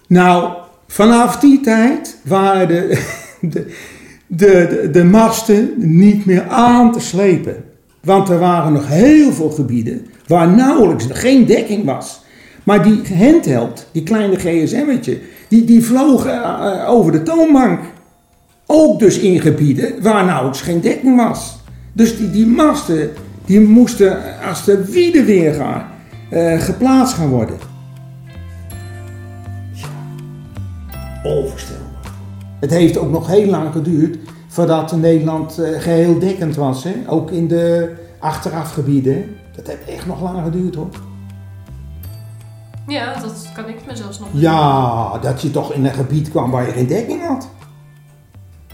nou, 0.09 0.53
vanaf 0.87 1.39
die 1.39 1.61
tijd 1.61 2.21
waren 2.25 2.69
de, 2.89 3.05
de, 3.41 3.67
de, 4.27 4.89
de, 4.93 5.05
masten 5.05 5.73
niet 5.77 6.25
meer 6.25 6.49
aan 6.49 6.93
te 6.93 7.01
slepen. 7.01 7.65
Want 8.03 8.29
er 8.29 8.39
waren 8.39 8.73
nog 8.73 8.89
heel 8.89 9.33
veel 9.33 9.51
gebieden 9.51 10.07
waar 10.27 10.49
nauwelijks 10.49 11.07
geen 11.11 11.47
dekking 11.47 11.85
was. 11.85 12.23
Maar 12.65 12.83
die 12.83 13.03
handheld, 13.15 13.87
die 13.93 14.03
kleine 14.03 14.37
gsm'tje, 14.37 15.19
die, 15.49 15.65
die 15.65 15.85
vloog 15.85 16.27
eh, 16.27 16.85
over 16.89 17.13
de 17.13 17.23
toonbank. 17.23 17.81
Ook 18.67 18.99
dus 18.99 19.19
in 19.19 19.41
gebieden 19.41 20.03
waar 20.03 20.25
nauwelijks 20.25 20.61
geen 20.61 20.81
dekking 20.81 21.17
was. 21.17 21.65
Dus 21.97 22.17
die, 22.17 22.31
die 22.31 22.47
masten, 22.47 23.11
die 23.45 23.61
moesten 23.61 24.41
als 24.49 24.65
de 24.65 24.85
wiede 24.85 25.25
weer 25.25 25.55
gaan, 25.55 25.87
eh, 26.31 26.61
geplaatst 26.61 27.15
gaan 27.15 27.29
worden. 27.29 27.57
Onvoorstelbaar. 31.25 31.85
Het 32.61 32.71
heeft 32.71 32.99
ook 32.99 33.11
nog 33.11 33.27
heel 33.27 33.47
lang 33.47 33.73
geduurd 33.73 34.19
voordat 34.49 34.97
Nederland 34.97 35.59
eh, 35.59 35.81
geheel 35.81 36.19
dekkend 36.19 36.57
was. 36.57 36.85
Hè? 36.85 36.95
Ook 37.07 37.31
in 37.31 37.49
de 37.49 37.95
achterafgebieden. 38.19 39.37
Dat 39.55 39.67
heeft 39.67 39.85
echt 39.89 40.07
nog 40.07 40.23
lang 40.23 40.45
geduurd 40.45 40.75
hoor. 40.75 40.89
Ja, 42.87 43.21
dat 43.21 43.51
kan 43.55 43.69
ik 43.69 43.87
me 43.87 43.97
zelfs 43.97 44.19
nog 44.19 44.29
Ja, 44.33 45.19
dat 45.19 45.43
je 45.43 45.51
toch 45.51 45.73
in 45.73 45.85
een 45.85 45.95
gebied 45.95 46.31
kwam 46.31 46.51
waar 46.51 46.67
je 46.67 46.73
geen 46.73 46.87
dekking 46.87 47.27
had. 47.27 47.49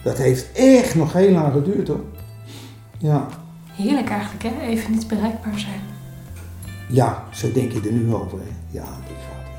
Dat 0.03 0.19
heeft 0.19 0.53
echt 0.53 0.95
nog 0.95 1.13
heel 1.13 1.31
lang 1.31 1.53
geduurd 1.53 1.89
hoor. 1.89 2.01
Ja, 3.03 3.29
Heerlijk 3.73 4.09
eigenlijk, 4.09 4.43
hè? 4.43 4.67
Even 4.67 4.93
niet 4.93 5.09
bereikbaar 5.09 5.59
zijn. 5.59 5.81
ja 6.89 7.25
zo 7.35 7.53
denk 7.53 7.73
je 7.73 7.81
er 7.81 7.93
nu 7.93 8.15
over. 8.15 8.39
Hè? 8.39 8.45
Ja, 8.71 8.85
dit 8.85 9.17
gaat. 9.29 9.51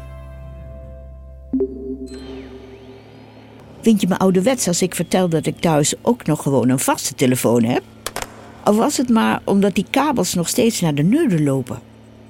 Vind 3.81 4.01
je 4.01 4.07
me 4.07 4.17
ouderwets 4.17 4.67
als 4.67 4.81
ik 4.81 4.95
vertel 4.95 5.29
dat 5.29 5.45
ik 5.45 5.59
thuis 5.59 5.93
ook 6.01 6.25
nog 6.25 6.41
gewoon 6.41 6.69
een 6.69 6.79
vaste 6.79 7.15
telefoon 7.15 7.63
heb? 7.63 7.83
Of 8.65 8.75
was 8.75 8.97
het 8.97 9.09
maar 9.09 9.41
omdat 9.43 9.75
die 9.75 9.85
kabels 9.89 10.33
nog 10.33 10.47
steeds 10.47 10.81
naar 10.81 10.95
de 10.95 11.03
neuren 11.03 11.43
lopen? 11.43 11.79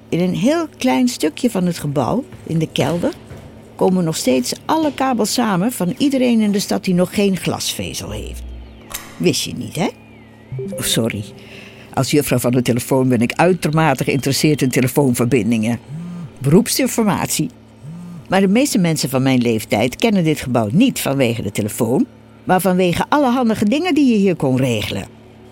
In 0.08 0.20
een 0.20 0.34
heel 0.34 0.66
klein 0.78 1.08
stukje 1.08 1.50
van 1.50 1.66
het 1.66 1.78
gebouw, 1.78 2.24
in 2.42 2.58
de 2.58 2.68
kelder, 2.72 3.12
komen 3.76 4.04
nog 4.04 4.16
steeds 4.16 4.52
alle 4.64 4.92
kabels 4.94 5.32
samen 5.32 5.72
van 5.72 5.94
iedereen 5.98 6.40
in 6.40 6.52
de 6.52 6.58
stad 6.58 6.84
die 6.84 6.94
nog 6.94 7.14
geen 7.14 7.36
glasvezel 7.36 8.10
heeft. 8.10 8.42
Wist 9.16 9.42
je 9.44 9.54
niet, 9.54 9.76
hè? 9.76 9.88
Sorry. 10.78 11.24
Als 11.94 12.10
juffrouw 12.10 12.38
van 12.38 12.52
de 12.52 12.62
telefoon 12.62 13.08
ben 13.08 13.20
ik 13.20 13.32
uitermate 13.32 14.04
geïnteresseerd 14.04 14.62
in 14.62 14.70
telefoonverbindingen. 14.70 15.78
Beroepsinformatie. 16.38 17.50
Maar 18.28 18.40
de 18.40 18.48
meeste 18.48 18.78
mensen 18.78 19.08
van 19.08 19.22
mijn 19.22 19.40
leeftijd 19.40 19.96
kennen 19.96 20.24
dit 20.24 20.40
gebouw 20.40 20.68
niet 20.72 21.00
vanwege 21.00 21.42
de 21.42 21.52
telefoon, 21.52 22.06
maar 22.44 22.60
vanwege 22.60 23.04
alle 23.08 23.30
handige 23.30 23.64
dingen 23.64 23.94
die 23.94 24.12
je 24.12 24.18
hier 24.18 24.36
kon 24.36 24.56
regelen. 24.56 25.06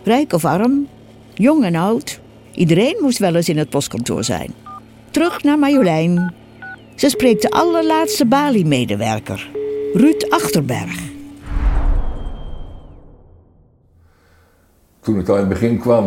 Rijk 0.05 0.33
of 0.33 0.45
arm, 0.45 0.87
jong 1.35 1.65
en 1.65 1.75
oud, 1.75 2.21
iedereen 2.55 2.97
moest 3.01 3.19
wel 3.19 3.35
eens 3.35 3.49
in 3.49 3.59
het 3.59 3.69
postkantoor 3.69 4.25
zijn. 4.25 4.51
Terug 5.11 5.43
naar 5.43 5.59
Marjolein. 5.59 6.35
Ze 6.95 7.09
spreekt 7.09 7.43
de 7.43 7.51
allerlaatste 7.51 8.27
Bali-medewerker, 8.27 9.51
Ruud 9.95 10.27
Achterberg. 10.29 11.11
Toen 15.03 15.17
het 15.17 15.29
al 15.29 15.35
in 15.35 15.41
het 15.41 15.49
begin 15.49 15.79
kwam, 15.79 16.05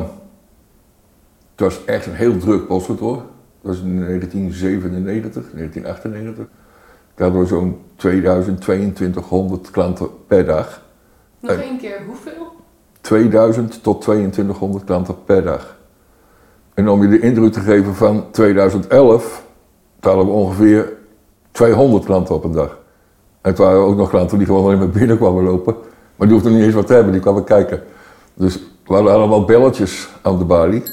het 1.51 1.59
was 1.59 1.85
echt 1.85 2.05
een 2.05 2.13
heel 2.13 2.37
druk 2.37 2.67
postkantoor. 2.67 3.15
Dat 3.15 3.25
was 3.61 3.79
in 3.79 3.99
1997, 3.99 5.43
1998. 5.53 6.45
Daar 7.15 7.27
hadden 7.27 7.41
we 7.41 7.47
zo'n 7.47 7.81
2000, 7.95 8.61
2200 8.61 9.71
klanten 9.71 10.07
per 10.27 10.45
dag. 10.45 10.81
Nog 11.39 11.51
En 11.51 11.61
één 11.61 11.77
keer, 11.77 12.03
hoeveel? 12.05 12.47
2000 13.01 13.83
tot 13.83 14.01
2200 14.01 14.83
klanten 14.83 15.23
per 15.23 15.43
dag. 15.43 15.77
En 16.73 16.89
om 16.89 17.01
je 17.01 17.07
de 17.07 17.19
indruk 17.19 17.51
te 17.51 17.59
geven 17.59 17.95
van 17.95 18.31
2011, 18.31 19.45
toen 19.99 20.11
hadden 20.11 20.25
we 20.25 20.39
ongeveer 20.39 20.93
200 21.51 22.05
klanten 22.05 22.35
op 22.35 22.43
een 22.43 22.51
dag. 22.51 22.69
En 23.41 23.49
het 23.49 23.57
waren 23.57 23.79
ook 23.79 23.95
nog 23.95 24.09
klanten 24.09 24.37
die 24.37 24.47
gewoon 24.47 24.63
alleen 24.63 24.77
maar 24.77 24.89
binnen 24.89 25.17
kwamen 25.17 25.43
lopen. 25.43 25.75
Maar 26.15 26.27
die 26.27 26.37
hoefden 26.37 26.55
niet 26.55 26.65
eens 26.65 26.73
wat 26.73 26.87
te 26.87 26.93
hebben, 26.93 27.11
die 27.11 27.21
kwamen 27.21 27.43
kijken. 27.43 27.83
Dus 28.33 28.74
we 28.87 28.93
hadden 28.93 29.13
allemaal 29.13 29.45
belletjes 29.45 30.09
aan 30.21 30.37
de 30.37 30.45
balie. 30.45 30.83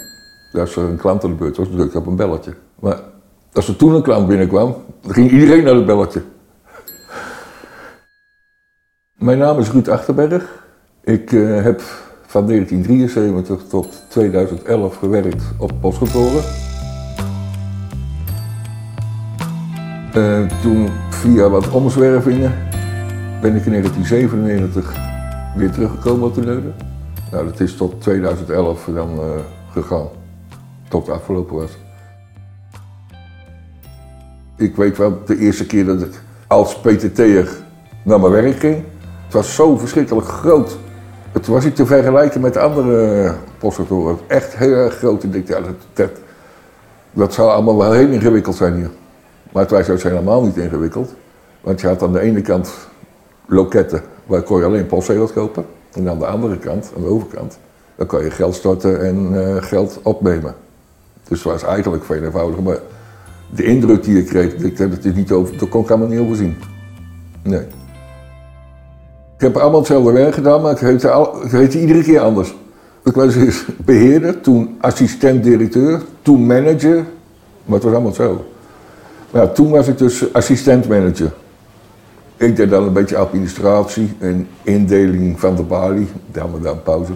Als 0.52 0.76
er 0.76 0.82
een 0.82 0.96
klant 0.96 1.24
aan 1.24 1.30
de 1.30 1.36
beurt 1.36 1.56
was, 1.56 1.68
drukte 1.68 1.92
je 1.92 1.98
op 1.98 2.06
een 2.06 2.16
belletje. 2.16 2.54
Maar 2.80 3.00
als 3.52 3.68
er 3.68 3.76
toen 3.76 3.94
een 3.94 4.02
klant 4.02 4.26
binnenkwam, 4.26 4.74
dan 5.00 5.12
ging 5.12 5.30
iedereen 5.30 5.64
naar 5.64 5.74
het 5.74 5.86
belletje. 5.86 6.22
Mijn 9.18 9.38
naam 9.38 9.58
is 9.58 9.70
Ruud 9.70 9.88
Achterberg. 9.88 10.64
Ik 11.04 11.32
eh, 11.32 11.62
heb 11.62 11.80
van 12.26 12.46
1973 12.46 13.68
tot 13.68 14.02
2011 14.08 14.96
gewerkt 14.96 15.42
op 15.58 15.72
postkantoren. 15.80 16.42
Eh, 20.12 20.60
toen 20.62 20.88
via 21.10 21.48
wat 21.48 21.70
omzwervingen 21.70 22.52
ben 23.40 23.56
ik 23.56 23.64
in 23.64 23.70
1997 23.70 24.96
weer 25.56 25.70
teruggekomen 25.70 26.28
op 26.28 26.34
de. 26.34 26.72
Nou, 27.32 27.44
dat 27.44 27.60
is 27.60 27.76
tot 27.76 28.00
2011 28.00 28.88
dan 28.94 29.10
eh, 29.20 29.26
gegaan. 29.70 30.08
Tot 30.88 31.06
het 31.06 31.16
afgelopen 31.16 31.56
was. 31.56 31.70
Ik 34.56 34.76
weet 34.76 34.96
wel, 34.96 35.18
de 35.26 35.38
eerste 35.38 35.66
keer 35.66 35.84
dat 35.84 36.00
ik 36.00 36.20
als 36.46 36.80
PTT'er 36.80 37.48
naar 38.02 38.20
mijn 38.20 38.32
werk 38.32 38.56
ging. 38.56 38.84
Het 39.24 39.32
was 39.32 39.54
zo 39.54 39.76
verschrikkelijk 39.76 40.26
groot. 40.26 40.76
Het 41.32 41.46
was 41.46 41.64
niet 41.64 41.76
te 41.76 41.86
vergelijken 41.86 42.40
met 42.40 42.56
andere 42.56 43.34
postkantoren. 43.58 44.18
Echt 44.26 44.56
heel 44.56 44.72
erg 44.72 44.94
groot. 44.94 45.22
Ik 45.22 45.46
dat, 45.46 45.62
dat, 45.92 46.10
dat 47.12 47.34
zou 47.34 47.50
allemaal 47.50 47.76
wel 47.76 47.92
heel 47.92 48.08
ingewikkeld 48.08 48.56
zijn 48.56 48.74
hier. 48.74 48.90
Maar 49.52 49.62
het 49.62 49.70
was 49.70 49.86
juist 49.86 50.02
helemaal 50.02 50.42
niet 50.42 50.56
ingewikkeld. 50.56 51.14
Want 51.60 51.80
je 51.80 51.86
had 51.86 52.02
aan 52.02 52.12
de 52.12 52.20
ene 52.20 52.40
kant 52.40 52.74
loketten, 53.46 54.02
waar 54.26 54.42
kon 54.42 54.58
je 54.58 54.64
alleen 54.64 54.86
postzegels 54.86 55.32
kopen. 55.32 55.64
En 55.92 56.08
aan 56.08 56.18
de 56.18 56.26
andere 56.26 56.58
kant, 56.58 56.92
aan 56.96 57.02
de 57.02 57.08
overkant, 57.08 57.58
dan 57.96 58.06
kon 58.06 58.24
je 58.24 58.30
geld 58.30 58.54
storten 58.54 59.04
en 59.04 59.30
eh, 59.34 59.62
geld 59.62 60.00
opnemen. 60.02 60.54
Dus 61.28 61.42
het 61.42 61.52
was 61.52 61.62
eigenlijk 61.62 62.04
veel 62.04 62.22
eenvoudiger. 62.22 62.62
Maar 62.62 62.78
de 63.54 63.64
indruk 63.64 64.02
die 64.02 64.16
je 64.16 64.24
kreeg, 64.24 64.54
ik, 64.54 64.76
dat, 64.76 65.04
is 65.04 65.14
niet 65.14 65.32
over, 65.32 65.58
dat 65.58 65.68
kon 65.68 65.82
ik 65.82 65.90
allemaal 65.90 66.08
niet 66.08 66.20
overzien. 66.20 66.56
Nee. 67.42 67.60
Ik 69.36 69.48
heb 69.48 69.56
allemaal 69.56 69.78
hetzelfde 69.78 70.12
werk 70.12 70.34
gedaan, 70.34 70.62
maar 70.62 70.72
ik 70.72 70.78
heette, 70.78 71.10
al, 71.10 71.44
ik 71.44 71.74
iedere 71.74 72.02
keer 72.02 72.20
anders. 72.20 72.54
Ik 73.04 73.14
was 73.14 73.36
eerst 73.36 73.84
beheerder, 73.84 74.40
toen 74.40 74.76
assistent-directeur, 74.80 76.02
toen 76.22 76.46
manager. 76.46 77.04
Maar 77.64 77.74
het 77.74 77.82
was 77.82 77.92
allemaal 77.92 78.12
zo. 78.12 78.44
Maar 79.30 79.52
toen 79.52 79.70
was 79.70 79.88
ik 79.88 79.98
dus 79.98 80.32
assistent-manager. 80.32 81.32
Ik 82.42 82.56
deed 82.56 82.70
dan 82.70 82.82
een 82.82 82.92
beetje 82.92 83.16
administratie 83.16 84.16
en 84.18 84.48
indeling 84.62 85.40
van 85.40 85.56
de 85.56 85.62
balie. 85.62 86.08
Dan 86.30 86.50
maar 86.50 86.60
dan 86.60 86.82
pauze. 86.82 87.12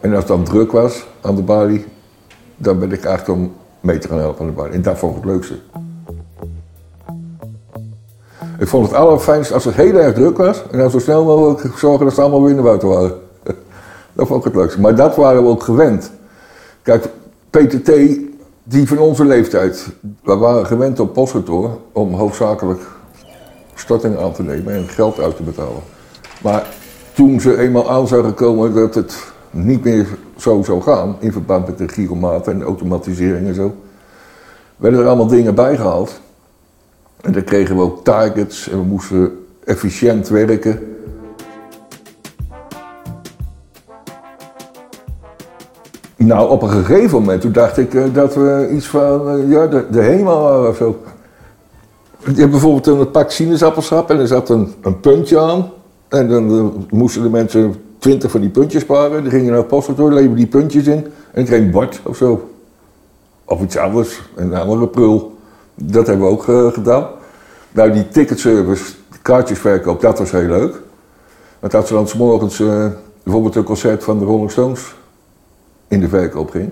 En 0.00 0.10
als 0.10 0.18
het 0.18 0.28
dan 0.28 0.44
druk 0.44 0.72
was 0.72 1.06
aan 1.20 1.36
de 1.36 1.42
balie, 1.42 1.84
dan 2.56 2.78
ben 2.78 2.92
ik 2.92 3.04
eigenlijk 3.04 3.38
om 3.38 3.52
mee 3.80 3.98
te 3.98 4.08
gaan 4.08 4.18
helpen 4.18 4.40
aan 4.40 4.46
de 4.46 4.52
balie. 4.52 4.72
En 4.72 4.82
dat 4.82 4.98
vond 4.98 5.16
ik 5.16 5.22
het 5.22 5.32
leukste. 5.32 5.54
Ik 8.58 8.68
vond 8.68 8.86
het 8.86 8.96
allerfijnst 8.96 9.52
als 9.52 9.64
het 9.64 9.74
heel 9.74 9.94
erg 9.94 10.14
druk 10.14 10.36
was 10.36 10.62
en 10.70 10.78
dan 10.78 10.90
zo 10.90 10.98
snel 10.98 11.24
mogelijk 11.24 11.78
zorgen 11.78 12.04
dat 12.04 12.14
ze 12.14 12.20
allemaal 12.20 12.42
weer 12.42 12.54
naar 12.54 12.62
buiten 12.62 12.88
waren. 12.88 13.12
dat 14.12 14.26
vond 14.26 14.38
ik 14.38 14.52
het 14.52 14.60
leukste. 14.60 14.80
Maar 14.80 14.94
dat 14.94 15.16
waren 15.16 15.42
we 15.42 15.48
ook 15.48 15.62
gewend. 15.62 16.10
Kijk, 16.82 17.08
PTT, 17.50 17.90
die 18.62 18.88
van 18.88 18.98
onze 18.98 19.24
leeftijd, 19.24 19.88
we 20.22 20.36
waren 20.36 20.66
gewend 20.66 21.00
op 21.00 21.12
postkantoor 21.12 21.78
om 21.92 22.14
hoofdzakelijk 22.14 22.91
storting 23.82 24.18
aan 24.18 24.32
te 24.32 24.42
nemen 24.42 24.74
en 24.74 24.88
geld 24.88 25.20
uit 25.20 25.36
te 25.36 25.42
betalen. 25.42 25.82
Maar 26.42 26.66
toen 27.12 27.40
ze 27.40 27.58
eenmaal 27.58 27.90
aan 27.90 28.08
zouden 28.08 28.34
komen 28.34 28.74
dat 28.74 28.94
het 28.94 29.32
niet 29.50 29.84
meer 29.84 30.06
zo 30.36 30.62
zou 30.62 30.82
gaan, 30.82 31.16
in 31.18 31.32
verband 31.32 31.66
met 31.66 31.78
de 31.78 31.88
giromaten 31.88 32.52
en 32.52 32.58
de 32.58 32.64
automatisering 32.64 33.46
en 33.46 33.54
zo, 33.54 33.74
werden 34.76 35.00
er 35.00 35.06
allemaal 35.06 35.26
dingen 35.26 35.54
bijgehaald. 35.54 36.20
En 37.20 37.32
dan 37.32 37.44
kregen 37.44 37.76
we 37.76 37.82
ook 37.82 38.04
targets 38.04 38.68
en 38.68 38.78
we 38.78 38.84
moesten 38.84 39.46
efficiënt 39.64 40.28
werken. 40.28 40.80
Nou, 46.16 46.50
op 46.50 46.62
een 46.62 46.70
gegeven 46.70 47.20
moment 47.20 47.40
toen 47.40 47.52
dacht 47.52 47.78
ik 47.78 47.94
uh, 47.94 48.04
dat 48.12 48.34
we 48.34 48.68
iets 48.72 48.86
van 48.86 49.38
uh, 49.38 49.50
ja, 49.50 49.66
de, 49.66 49.86
de 49.90 50.22
waren 50.22 50.68
of 50.68 50.76
zo. 50.76 50.96
Je 52.34 52.40
hebt 52.40 52.50
bijvoorbeeld 52.50 52.86
een 52.86 53.10
pak 53.10 53.30
sinaasappelsap 53.30 54.10
en 54.10 54.18
er 54.18 54.26
zat 54.26 54.48
een, 54.48 54.72
een 54.82 55.00
puntje 55.00 55.40
aan. 55.40 55.70
En 56.08 56.28
dan 56.28 56.86
moesten 56.90 57.22
de 57.22 57.30
mensen 57.30 57.74
twintig 57.98 58.30
van 58.30 58.40
die 58.40 58.50
puntjes 58.50 58.82
sparen. 58.82 59.22
Die 59.22 59.30
gingen 59.30 59.46
naar 59.46 59.56
het 59.56 59.68
postkantoor, 59.68 60.12
leverden 60.12 60.36
die 60.36 60.46
puntjes 60.46 60.86
in 60.86 61.06
en 61.32 61.44
kreeg 61.44 61.60
een 61.60 61.70
bord 61.70 62.00
of 62.04 62.16
zo. 62.16 62.50
Of 63.44 63.62
iets 63.62 63.76
anders, 63.76 64.22
een 64.34 64.54
andere 64.54 64.88
prul. 64.88 65.36
Dat 65.74 66.06
hebben 66.06 66.26
we 66.26 66.32
ook 66.32 66.46
uh, 66.46 66.72
gedaan. 66.72 67.06
Nou, 67.72 67.92
die 67.92 68.08
ticketservice, 68.08 68.92
kaartjesverkoop, 69.22 70.00
dat 70.00 70.18
was 70.18 70.30
heel 70.30 70.48
leuk. 70.48 70.80
Want 71.60 71.74
als 71.74 71.88
er 71.88 71.94
dan 71.94 72.08
s 72.08 72.14
morgens 72.14 72.58
uh, 72.58 72.86
bijvoorbeeld 73.22 73.54
een 73.54 73.64
concert 73.64 74.04
van 74.04 74.18
de 74.18 74.24
Rolling 74.24 74.50
Stones 74.50 74.94
in 75.88 76.00
de 76.00 76.08
verkoop 76.08 76.50
ging, 76.50 76.68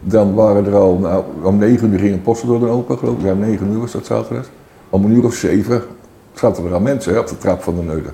dan 0.00 0.34
waren 0.34 0.66
er 0.66 0.74
al, 0.74 0.98
nou, 0.98 1.24
om 1.42 1.58
negen 1.58 1.92
uur 1.92 1.98
ging 1.98 2.12
een 2.12 2.22
postkantoor 2.22 2.68
open, 2.68 2.98
geloof 2.98 3.16
ik. 3.18 3.24
Ja, 3.24 3.32
negen 3.32 3.72
uur 3.72 3.80
was 3.80 3.92
dat 3.92 4.06
zaterdag. 4.06 4.46
Om 4.90 5.04
een 5.04 5.10
uur 5.10 5.24
of 5.24 5.34
zeven 5.34 5.82
zaten 6.34 6.66
er 6.66 6.74
al 6.74 6.80
mensen 6.80 7.18
op 7.18 7.26
de 7.26 7.38
trap 7.38 7.62
van 7.62 7.76
de 7.76 7.82
Neude. 7.82 8.08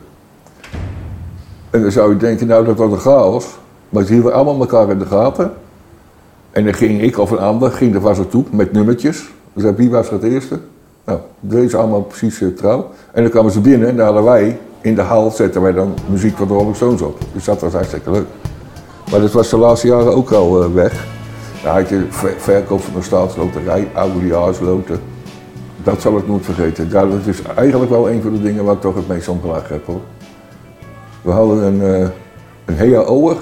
En 1.70 1.82
dan 1.82 1.90
zou 1.90 2.10
je 2.10 2.16
denken, 2.16 2.46
nou 2.46 2.64
dat 2.64 2.76
was 2.76 2.92
een 2.92 2.98
chaos. 2.98 3.46
Maar 3.88 4.04
ze 4.04 4.12
hielden 4.12 4.32
allemaal 4.32 4.60
elkaar 4.60 4.90
in 4.90 4.98
de 4.98 5.06
gaten. 5.06 5.52
En 6.50 6.64
dan 6.64 6.74
ging 6.74 7.02
ik 7.02 7.18
of 7.18 7.30
een 7.30 7.38
ander, 7.38 7.70
ging 7.70 7.94
er 7.94 8.00
vast 8.00 8.18
naartoe 8.18 8.44
met 8.50 8.72
nummertjes. 8.72 9.30
Dus 9.52 9.72
wie 9.76 9.90
was 9.90 10.10
het 10.10 10.22
eerste? 10.22 10.58
Nou, 11.04 11.18
deze 11.40 11.76
allemaal 11.76 12.02
precies 12.02 12.40
uh, 12.40 12.56
trouw. 12.56 12.90
En 13.12 13.22
dan 13.22 13.30
kwamen 13.30 13.52
ze 13.52 13.60
binnen 13.60 13.88
en 13.88 13.96
dan 13.96 14.04
hadden 14.04 14.24
wij, 14.24 14.58
in 14.80 14.94
de 14.94 15.00
hal 15.00 15.30
zetten 15.30 15.62
wij 15.62 15.72
dan 15.72 15.94
muziek 16.10 16.36
van 16.36 16.48
de 16.48 16.54
Rolling 16.54 16.76
Stones 16.76 17.02
op. 17.02 17.18
Dus 17.32 17.44
dat 17.44 17.60
was 17.60 17.72
hartstikke 17.72 18.10
leuk. 18.10 18.26
Maar 19.10 19.20
dat 19.20 19.32
was 19.32 19.48
de 19.48 19.56
laatste 19.56 19.86
jaren 19.86 20.14
ook 20.14 20.30
al 20.30 20.64
uh, 20.64 20.74
weg. 20.74 21.06
Dan 21.62 21.72
had 21.72 21.88
je 21.88 22.06
ver 22.08 22.34
verkoop 22.38 22.80
van 22.80 22.94
de 22.94 23.02
staatsloterij, 23.02 23.88
oudejaarsloten. 23.94 25.00
Dat 25.84 26.00
zal 26.00 26.18
ik 26.18 26.26
nooit 26.26 26.44
vergeten. 26.44 26.90
Dat 26.90 27.26
is 27.26 27.42
eigenlijk 27.42 27.90
wel 27.90 28.10
een 28.10 28.22
van 28.22 28.32
de 28.32 28.42
dingen 28.42 28.64
waar 28.64 28.74
ik 28.74 28.80
toch 28.80 28.94
het 28.94 29.08
meest 29.08 29.28
om 29.28 29.40
gelachen 29.40 29.74
heb 29.74 29.86
hoor. 29.86 30.00
We 31.22 31.30
hadden 31.30 31.62
een, 31.62 32.10
uh, 32.66 32.78
een. 32.78 33.36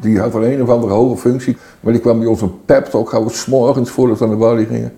Die 0.00 0.20
had 0.20 0.34
een 0.34 0.52
een 0.52 0.62
of 0.62 0.68
andere 0.68 0.92
hoge 0.92 1.16
functie. 1.16 1.56
Maar 1.80 1.92
die 1.92 2.02
kwam 2.02 2.18
bij 2.18 2.28
ons 2.28 2.40
een 2.40 2.64
pep 2.64 2.84
talk 2.84 3.10
houden, 3.10 3.34
s'morgens 3.34 3.90
voordat 3.90 4.18
we 4.18 4.24
aan 4.24 4.30
de 4.30 4.36
balie 4.36 4.66
gingen. 4.66 4.92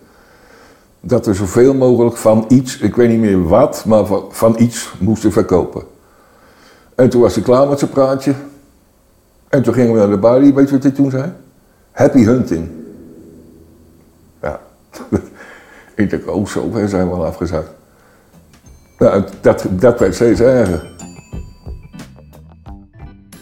Dat 1.01 1.27
we 1.27 1.35
zoveel 1.35 1.75
mogelijk 1.75 2.17
van 2.17 2.45
iets, 2.49 2.79
ik 2.79 2.97
weet 2.97 3.09
niet 3.09 3.21
meer 3.21 3.49
wat, 3.49 3.85
maar 3.87 4.07
van, 4.07 4.25
van 4.31 4.55
iets 4.59 4.95
moesten 4.99 5.33
verkopen. 5.33 5.83
En 6.95 7.09
toen 7.09 7.21
was 7.21 7.35
hij 7.35 7.45
klaar 7.45 7.69
met 7.69 7.79
zijn 7.79 7.91
praatje. 7.91 8.35
En 9.49 9.63
toen 9.63 9.75
gingen 9.75 9.93
we 9.93 9.99
naar 9.99 10.11
de 10.11 10.19
balie, 10.19 10.55
weet 10.55 10.69
je 10.69 10.75
wat 10.75 10.83
hij 10.83 10.93
toen 10.93 11.11
zei? 11.11 11.33
Happy 11.91 12.25
hunting. 12.25 12.69
Ja, 14.43 14.61
ik 15.95 16.11
denk, 16.11 16.31
oh 16.31 16.47
zo 16.47 16.71
ver 16.73 16.89
zijn 16.89 17.09
we 17.09 17.15
al 17.15 17.27
afgezakt. 17.27 17.71
Nou, 18.99 19.25
dat, 19.41 19.67
dat 19.71 19.99
werd 19.99 20.15
steeds 20.15 20.41
erger. 20.41 20.91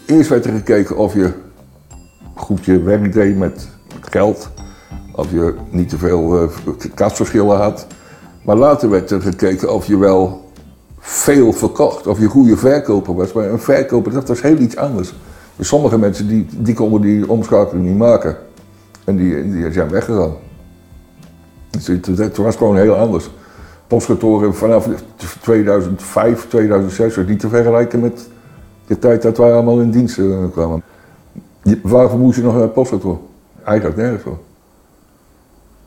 Eerst 0.06 0.28
werd 0.28 0.44
er 0.44 0.52
gekeken 0.52 0.96
of 0.96 1.14
je 1.14 1.32
goed 2.34 2.64
je 2.64 2.82
werk 2.82 3.12
deed 3.12 3.36
met, 3.36 3.68
geld. 4.00 4.50
Of 5.14 5.30
je 5.30 5.54
niet 5.70 5.88
te 5.88 5.98
veel 5.98 6.50
uh, 7.34 7.58
had. 7.58 7.86
Maar 8.44 8.56
later 8.56 8.90
werd 8.90 9.10
er 9.10 9.20
gekeken 9.20 9.74
of 9.74 9.86
je 9.86 9.98
wel 9.98 10.50
veel 10.98 11.52
verkocht. 11.52 12.06
Of 12.06 12.18
je 12.18 12.26
goede 12.26 12.56
verkoper 12.56 13.14
was. 13.14 13.32
Maar 13.32 13.50
een 13.50 13.58
verkoper, 13.58 14.12
dat 14.12 14.28
was 14.28 14.42
heel 14.42 14.58
iets 14.58 14.76
anders. 14.76 15.14
Dus 15.56 15.68
sommige 15.68 15.98
mensen 15.98 16.28
die, 16.28 16.46
die 16.50 16.74
konden 16.74 17.00
die 17.00 17.30
omschakeling 17.30 17.86
niet 17.86 17.98
maken. 17.98 18.36
En 19.04 19.16
die, 19.16 19.50
die 19.50 19.72
zijn 19.72 19.90
weggegaan. 19.90 20.34
Het, 21.70 22.36
was 22.36 22.56
gewoon 22.56 22.76
heel 22.76 22.94
anders. 22.94 23.30
Postkantoren 23.86 24.54
vanaf 24.54 24.88
2005, 25.40 26.48
2006 26.48 27.16
was 27.16 27.26
niet 27.26 27.40
te 27.40 27.48
vergelijken 27.48 28.00
met 28.00 28.28
de 28.86 28.98
tijd 28.98 29.22
dat 29.22 29.38
wij 29.38 29.52
allemaal 29.52 29.80
in 29.80 29.90
dienst 29.90 30.18
uh, 30.18 30.44
kwamen. 30.52 30.82
Waarvoor 31.82 32.18
moest 32.18 32.36
je 32.36 32.42
nog 32.42 32.52
naar 32.52 32.62
het 32.62 32.72
postkantoor? 32.72 33.18
Eigenlijk 33.64 33.96
nergens 33.96 34.22
voor. 34.22 34.38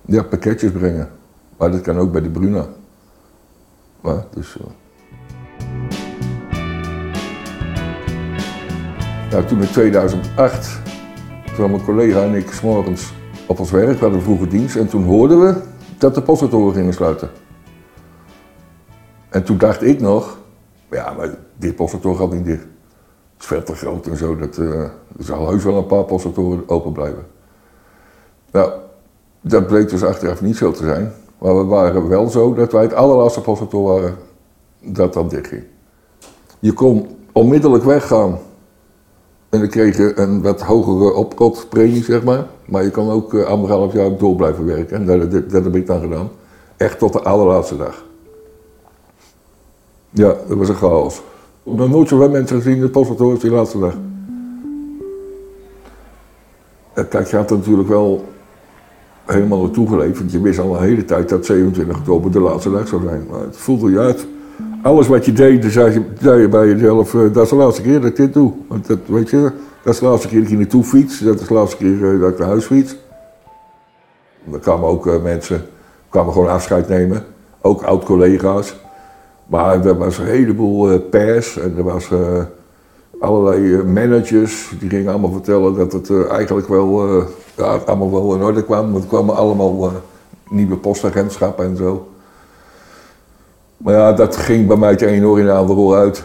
Ja, 0.06 0.24
pakketjes 0.24 0.72
brengen. 0.72 1.10
Maar 1.58 1.72
dat 1.72 1.82
kan 1.82 1.98
ook 1.98 2.12
bij 2.12 2.22
de 2.22 2.30
Bruna. 2.30 2.66
Maar, 4.02 4.26
dus, 4.34 4.58
uh... 4.58 4.64
nou, 9.32 9.46
toen 9.46 9.62
in 9.62 9.72
2008 9.72 10.80
kwam 11.54 11.72
mijn 11.72 11.84
collega 11.84 12.22
en 12.22 12.34
ik 12.34 12.52
s'morgens 12.52 13.14
op 13.48 13.60
ons 13.60 13.72
werk, 13.72 13.94
we 13.94 14.04
hadden 14.04 14.22
vroege 14.22 14.48
dienst. 14.48 14.76
En 14.76 14.88
toen 14.88 15.04
hoorden 15.04 15.40
we 15.40 15.62
dat 16.04 16.16
de 16.16 16.22
postkantoren 16.22 16.74
gingen 16.74 16.94
sluiten. 16.94 17.30
En 19.30 19.44
toen 19.44 19.58
dacht 19.58 19.84
ik 19.84 20.00
nog, 20.00 20.38
ja, 20.90 21.14
maar 21.14 21.30
dit 21.58 21.76
postkantoor 21.76 22.16
gaat 22.16 22.32
niet 22.32 22.46
dicht. 22.46 22.64
Het 22.64 23.42
is 23.42 23.46
veel 23.46 23.64
te 23.64 23.76
groot 23.76 24.08
en 24.08 24.18
zo, 24.18 24.36
dat, 24.36 24.58
uh, 24.58 24.82
er 24.82 24.94
zal 25.20 25.50
heus 25.50 25.64
wel 25.64 25.78
een 25.78 25.86
paar 25.86 26.04
postkantoren 26.04 26.70
open 26.70 26.92
blijven. 26.92 27.26
Nou, 28.52 28.72
dat 29.42 29.68
bleek 29.68 29.90
dus 29.90 30.04
achteraf 30.04 30.42
niet 30.42 30.58
zo 30.58 30.72
te 30.72 30.84
zijn. 30.84 31.12
Maar 31.38 31.58
we 31.58 31.64
waren 31.64 32.08
wel 32.08 32.30
zo 32.30 32.54
dat 32.54 32.72
wij 32.72 32.82
het 32.82 32.94
allerlaatste 32.94 33.42
postkantoor 33.42 33.94
waren 33.94 34.16
dat 34.80 35.14
dat 35.14 35.30
dicht 35.30 35.48
ging. 35.48 35.64
Je 36.60 36.74
kon 36.74 37.08
onmiddellijk 37.32 37.84
weggaan. 37.84 38.40
En 39.50 39.60
dan 39.60 39.70
kreeg 39.70 39.98
je 39.98 40.20
een 40.20 40.42
wat 40.42 40.62
hogere 40.62 41.14
opkotpremie, 41.14 42.04
zeg 42.04 42.24
maar. 42.24 42.46
Maar 42.66 42.84
je 42.84 42.92
kon 42.92 43.10
ook 43.10 43.34
uh, 43.34 43.46
anderhalf 43.46 43.94
jaar 43.94 44.18
door 44.18 44.36
blijven 44.36 44.66
werken. 44.66 44.98
En 44.98 45.06
dat, 45.06 45.32
dat, 45.50 45.64
heb 45.64 45.76
ik 45.76 45.88
dan 45.88 46.02
gedaan. 46.02 46.30
Echt 46.78 47.00
tot 47.00 47.14
de 47.14 47.22
allerlaatste 47.22 47.78
dag. 47.78 48.04
Ja, 50.10 50.36
dat 50.48 50.58
was 50.58 50.70
een 50.70 50.76
chaos. 50.76 51.22
Ik 51.64 51.80
heb 51.80 51.90
nooit 51.90 52.10
zoveel 52.10 52.30
mensen 52.30 52.58
gezien 52.58 52.76
in 52.76 52.82
het 52.82 52.92
postkantoor 52.92 53.40
die 53.40 53.52
laatste 53.52 53.80
dag. 53.80 53.94
Eh, 56.94 57.04
Kijk, 57.10 57.28
je 57.28 57.36
had 57.36 57.50
natuurlijk 57.50 57.90
wel 57.90 58.26
helemaal 59.26 59.62
naartoe 59.62 59.88
geleefd. 59.88 60.18
Want 60.18 60.32
je 60.32 60.42
wist 60.42 60.60
al 60.60 60.76
een 60.76 60.84
hele 60.84 61.06
tijd 61.06 61.30
dat 61.30 61.46
27 61.46 61.98
oktober 61.98 62.32
de 62.32 62.40
laatste 62.40 62.72
dag 62.72 62.88
zou 62.88 63.04
zijn. 63.04 63.26
Maar 63.30 63.40
het 63.40 63.58
voelde 63.58 63.92
je 63.92 64.00
uit. 64.00 64.28
Alles 64.84 65.08
wat 65.08 65.26
je 65.26 65.34
deed, 65.34 65.62
dan 65.62 65.72
zei 65.72 66.06
je, 66.42 66.48
bij 66.48 66.68
jezelf, 66.68 67.16
eh, 67.16 67.34
dat 67.34 67.44
is 67.44 67.50
de 67.50 67.56
laatste 67.56 67.82
keer 67.82 68.02
dat 68.02 68.10
ik 68.10 68.16
dit 68.16 68.34
doe. 68.34 68.54
Want 68.68 68.88
dat, 68.88 69.00
weet 69.06 69.30
je, 69.30 69.52
dat 69.84 69.94
is 69.94 70.00
de 70.00 70.06
laatste 70.06 70.28
keer 70.28 70.38
dat 70.38 70.44
ik 70.44 70.50
hier 70.50 70.60
naartoe 70.60 70.84
fiets. 70.84 71.20
Dat 71.20 71.40
is 71.40 71.48
de 71.48 71.54
laatste 71.54 71.78
keer 71.78 72.14
eh, 72.14 72.20
dat 72.20 72.30
ik 72.30 72.38
naar 72.38 72.48
huis 72.48 72.66
fiets. 72.66 72.96
Er 74.52 74.60
kwamen 74.60 74.88
ook 74.88 75.08
eh, 75.08 75.22
mensen, 75.22 75.66
kwamen 76.10 76.34
gewoon 76.34 76.50
afscheid 76.50 76.88
nemen. 76.88 77.26
Ook 77.62 77.84
oud-collega's. 77.84 78.76
Maar 79.46 79.86
er 79.86 79.98
was 79.98 80.18
een 80.18 80.26
heleboel 80.26 81.00
pers 81.00 81.58
en 81.58 81.74
er 81.78 81.84
was 81.84 82.10
allerlei 83.20 83.84
managers. 83.84 84.72
Die 84.80 84.90
gingen 84.90 85.12
allemaal 85.12 85.32
vertellen 85.32 85.76
dat 85.76 85.92
het 85.92 86.28
eigenlijk 86.28 86.68
wel, 86.68 87.08
ja, 87.58 87.76
allemaal 87.86 88.12
wel 88.12 88.36
in 88.36 88.42
orde 88.42 88.64
kwam. 88.64 88.92
Want 88.92 89.04
er 89.04 89.10
kwamen 89.10 89.36
allemaal 89.36 89.92
nieuwe 90.50 90.78
postagentschappen 90.78 91.66
en 91.66 91.78
zo. 91.78 92.08
Maar 93.84 93.94
ja, 93.94 94.14
dat 94.14 94.36
ging 94.36 94.68
bij 94.68 94.78
mij 94.78 94.90
het 94.90 95.02
een 95.02 95.22
de 95.46 95.52
andere 95.52 95.96
uit. 95.96 96.24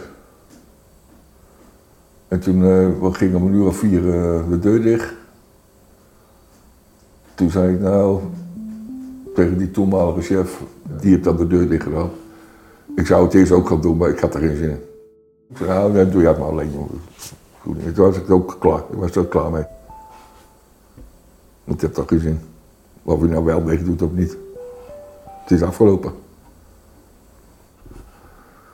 En 2.27 2.39
toen 2.39 2.61
uh, 2.61 3.13
ging 3.13 3.35
om 3.35 3.45
een 3.45 3.53
uur 3.53 3.65
of 3.65 3.77
vier 3.77 3.99
eh, 3.99 4.49
de 4.49 4.59
deur 4.59 4.81
dicht. 4.81 5.13
Toen 7.35 7.49
zei 7.49 7.73
ik 7.73 7.79
nou 7.79 8.19
tegen 9.35 9.57
die 9.57 9.71
toenmalige 9.71 10.21
chef, 10.21 10.61
die 11.01 11.11
heeft 11.11 11.23
dan 11.23 11.37
de 11.37 11.47
deur 11.47 11.69
dicht 11.69 11.83
gedaan. 11.83 12.09
Ik 12.95 13.05
zou 13.05 13.23
het 13.23 13.33
eerst 13.33 13.51
ook 13.51 13.67
gaan 13.67 13.81
doen, 13.81 13.97
maar 13.97 14.09
ik 14.09 14.19
had 14.19 14.33
er 14.33 14.39
geen 14.39 14.57
zin 14.57 14.69
in. 14.69 14.81
Ik 15.49 15.57
zei, 15.57 15.69
nou, 15.69 15.93
dan 15.93 16.09
doe 16.09 16.21
jij 16.21 16.29
het 16.29 16.39
maar 16.39 16.49
alleen. 16.49 16.71
Toen 17.63 18.05
was 18.05 18.17
ik 18.17 18.31
ook 18.31 18.55
klaar. 18.59 18.83
Ik 18.91 18.97
was 18.97 19.11
er 19.11 19.19
ook 19.21 19.29
klaar 19.29 19.51
mee. 19.51 19.63
Ik 21.63 21.81
heb 21.81 21.93
toch 21.93 22.07
geen 22.07 22.19
zin. 22.19 22.39
Of 23.03 23.21
je 23.21 23.27
nou 23.27 23.43
wel 23.43 23.61
meedoet 23.61 24.01
of 24.01 24.11
niet. 24.11 24.37
Het 25.25 25.51
is 25.51 25.61
afgelopen. 25.61 26.11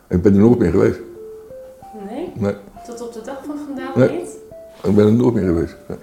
Ik 0.10 0.22
ben 0.22 0.34
er 0.34 0.40
nooit 0.40 0.60
meer 0.60 0.72
geweest. 0.72 1.00
Nee? 2.10 2.32
Nee. 2.36 2.54
Tot 2.86 3.02
op 3.02 3.14
de 3.14 3.22
dag 3.26 3.44
van 3.46 3.58
vandaag 3.66 3.96
Nee. 3.96 4.10
niet? 4.20 4.38
Ik 4.84 4.96
ben 4.96 5.06
er 5.06 5.14
nooit 5.14 5.34
meer 5.34 5.44
geweest. 5.46 5.76
Nee. 5.88 5.98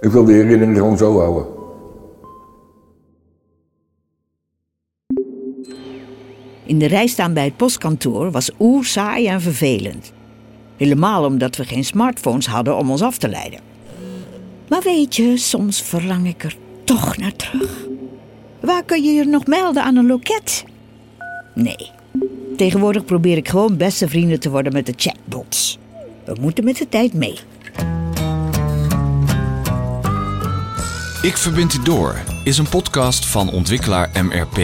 Ik 0.00 0.10
wil 0.10 0.24
de 0.24 0.32
herinnering 0.32 0.76
gewoon 0.76 0.96
zo 0.96 1.18
houden. 1.18 1.46
In 6.64 6.78
de 6.78 6.86
rij 6.86 7.06
staan 7.06 7.34
bij 7.34 7.44
het 7.44 7.56
postkantoor 7.56 8.30
was 8.30 8.50
oer 8.58 8.84
saai 8.84 9.26
en 9.26 9.40
vervelend. 9.40 10.12
Helemaal 10.76 11.24
omdat 11.24 11.56
we 11.56 11.64
geen 11.64 11.84
smartphones 11.84 12.46
hadden 12.46 12.76
om 12.76 12.90
ons 12.90 13.02
af 13.02 13.18
te 13.18 13.28
leiden. 13.28 13.60
Maar 14.68 14.82
weet 14.82 15.16
je, 15.16 15.36
soms 15.36 15.82
verlang 15.82 16.26
ik 16.28 16.44
er 16.44 16.56
toch 16.84 17.16
naar 17.16 17.36
terug. 17.36 17.86
Waar 18.60 18.84
kun 18.84 19.02
je 19.02 19.12
je 19.12 19.24
nog 19.24 19.46
melden 19.46 19.82
aan 19.82 19.96
een 19.96 20.06
loket? 20.06 20.64
Nee. 21.54 21.90
Tegenwoordig 22.56 23.04
probeer 23.04 23.36
ik 23.36 23.48
gewoon 23.48 23.76
beste 23.76 24.08
vrienden 24.08 24.40
te 24.40 24.50
worden 24.50 24.72
met 24.72 24.86
de 24.86 24.94
chatbots. 24.96 25.78
We 26.24 26.36
moeten 26.40 26.64
met 26.64 26.76
de 26.76 26.88
tijd 26.88 27.12
mee. 27.12 27.38
Ik 31.22 31.36
Verbind 31.36 31.74
U 31.74 31.82
Door 31.82 32.14
is 32.44 32.58
een 32.58 32.68
podcast 32.68 33.26
van 33.26 33.50
ontwikkelaar 33.50 34.10
MRP. 34.24 34.58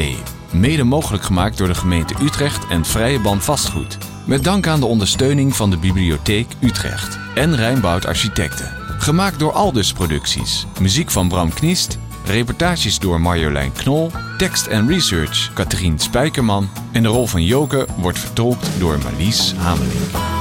Mede 0.53 0.85
mogelijk 0.85 1.23
gemaakt 1.23 1.59
door 1.59 1.67
de 1.67 1.75
gemeente 1.75 2.15
Utrecht 2.23 2.67
en 2.71 2.85
Vrije 2.85 3.21
Band 3.21 3.45
Vastgoed. 3.45 3.99
Met 4.27 4.45
dank 4.45 4.67
aan 4.67 4.81
de 4.81 4.87
ondersteuning 4.87 5.57
van 5.57 5.71
de 5.71 5.77
Bibliotheek 5.77 6.47
Utrecht 6.61 7.19
en 7.35 7.57
Rijnboud 7.57 8.07
Architecten. 8.07 8.75
Gemaakt 8.99 9.39
door 9.39 9.53
Aldus 9.53 9.93
Producties. 9.93 10.67
Muziek 10.81 11.11
van 11.11 11.29
Bram 11.29 11.53
Kniest. 11.55 11.99
Reportages 12.33 12.99
door 12.99 13.21
Marjolein 13.21 13.73
Knol. 13.73 14.11
Tekst 14.39 14.67
en 14.67 14.89
research 14.89 15.53
Katrien 15.53 15.99
Spijkerman. 15.99 16.69
En 16.93 17.03
de 17.03 17.09
rol 17.09 17.27
van 17.27 17.43
Joke 17.43 17.87
wordt 17.97 18.19
vertolkt 18.19 18.71
door 18.79 18.99
Marlies 18.99 19.55
Hamelink. 19.55 20.32